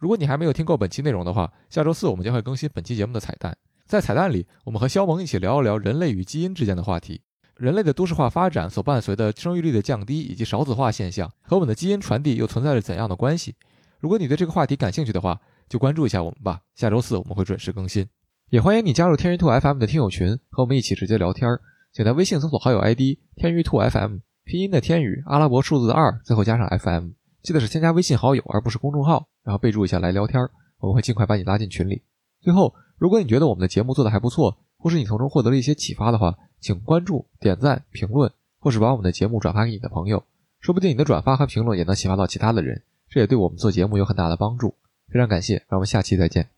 [0.04, 3.56] 如果你还没有听够本期内容的话，下周四我们将会更新本期节目的彩蛋。
[3.86, 7.22] 在彩蛋里，我们和肖萌一起聊一聊人类与基因之间的话题，
[7.56, 13.54] 人类的都市化发展所伴随的生育率的降低，以及少子化现象和我们的基因传递又存在着怎样的关系？
[13.98, 15.40] 如果你对这个话题感兴趣的话，
[15.70, 16.60] 就关注一下我们吧。
[16.74, 18.06] 下周四我们会准时更新，
[18.50, 21.58] 也欢迎你加入天娱兔 FM 的听友群，和我们一起直接聊天儿。
[21.94, 27.12] 请在微信搜索好友 ID 天娱兔 FM，拼音的天宇，阿拉伯数字的二，最后加上 FM。
[27.42, 32.02] 记得是添加微信好友，而不是公众号，然后备注一下来聊天儿，我们会尽快把你拉进群里。
[32.40, 40.24] 最后，如果你觉得我们的节目做的还不错，或是你从中获得了一些启发的话，请关注、点赞、评论，或是把我们的节目转发给你的朋友，
[40.60, 44.74] 说不定你的转发和评论也能启发到其他的人，这也对我们做节目有很大的帮助。
[45.12, 46.48] 非常感谢，让我们下期再见。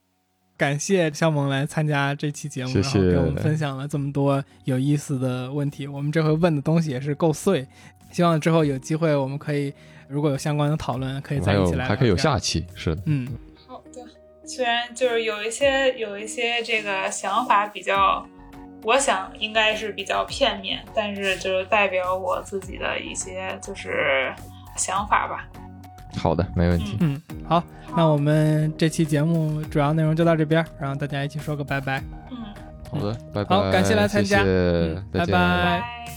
[0.57, 5.87] 感谢肖萌来参加这期节目，然后给我们分享了这么多有意思的问题。
[5.87, 7.67] 我们这回问的东西也是够碎，
[8.11, 9.73] 希望之后有机会我们可以。
[10.09, 11.87] 如果有相关的讨论，可以再一起来。
[11.87, 13.03] 还可以有下期，是的。
[13.07, 13.29] 嗯，
[13.67, 14.03] 好的。
[14.45, 18.25] 虽然就是有一些有一些这个想法比较，
[18.85, 24.33] 我想应该是比较片面，但是就是代表我自己的一些就是
[24.77, 25.49] 想法吧。
[26.17, 26.97] 好的，没问题。
[27.01, 27.63] 嗯，好，
[27.97, 32.03] 那我们这期节目主要内容就到这边，然后大家一起说个拜拜。
[32.31, 32.39] 嗯，
[32.91, 33.57] 好的，拜拜。
[33.57, 34.45] 好，感谢来参加，
[35.13, 36.16] 拜拜。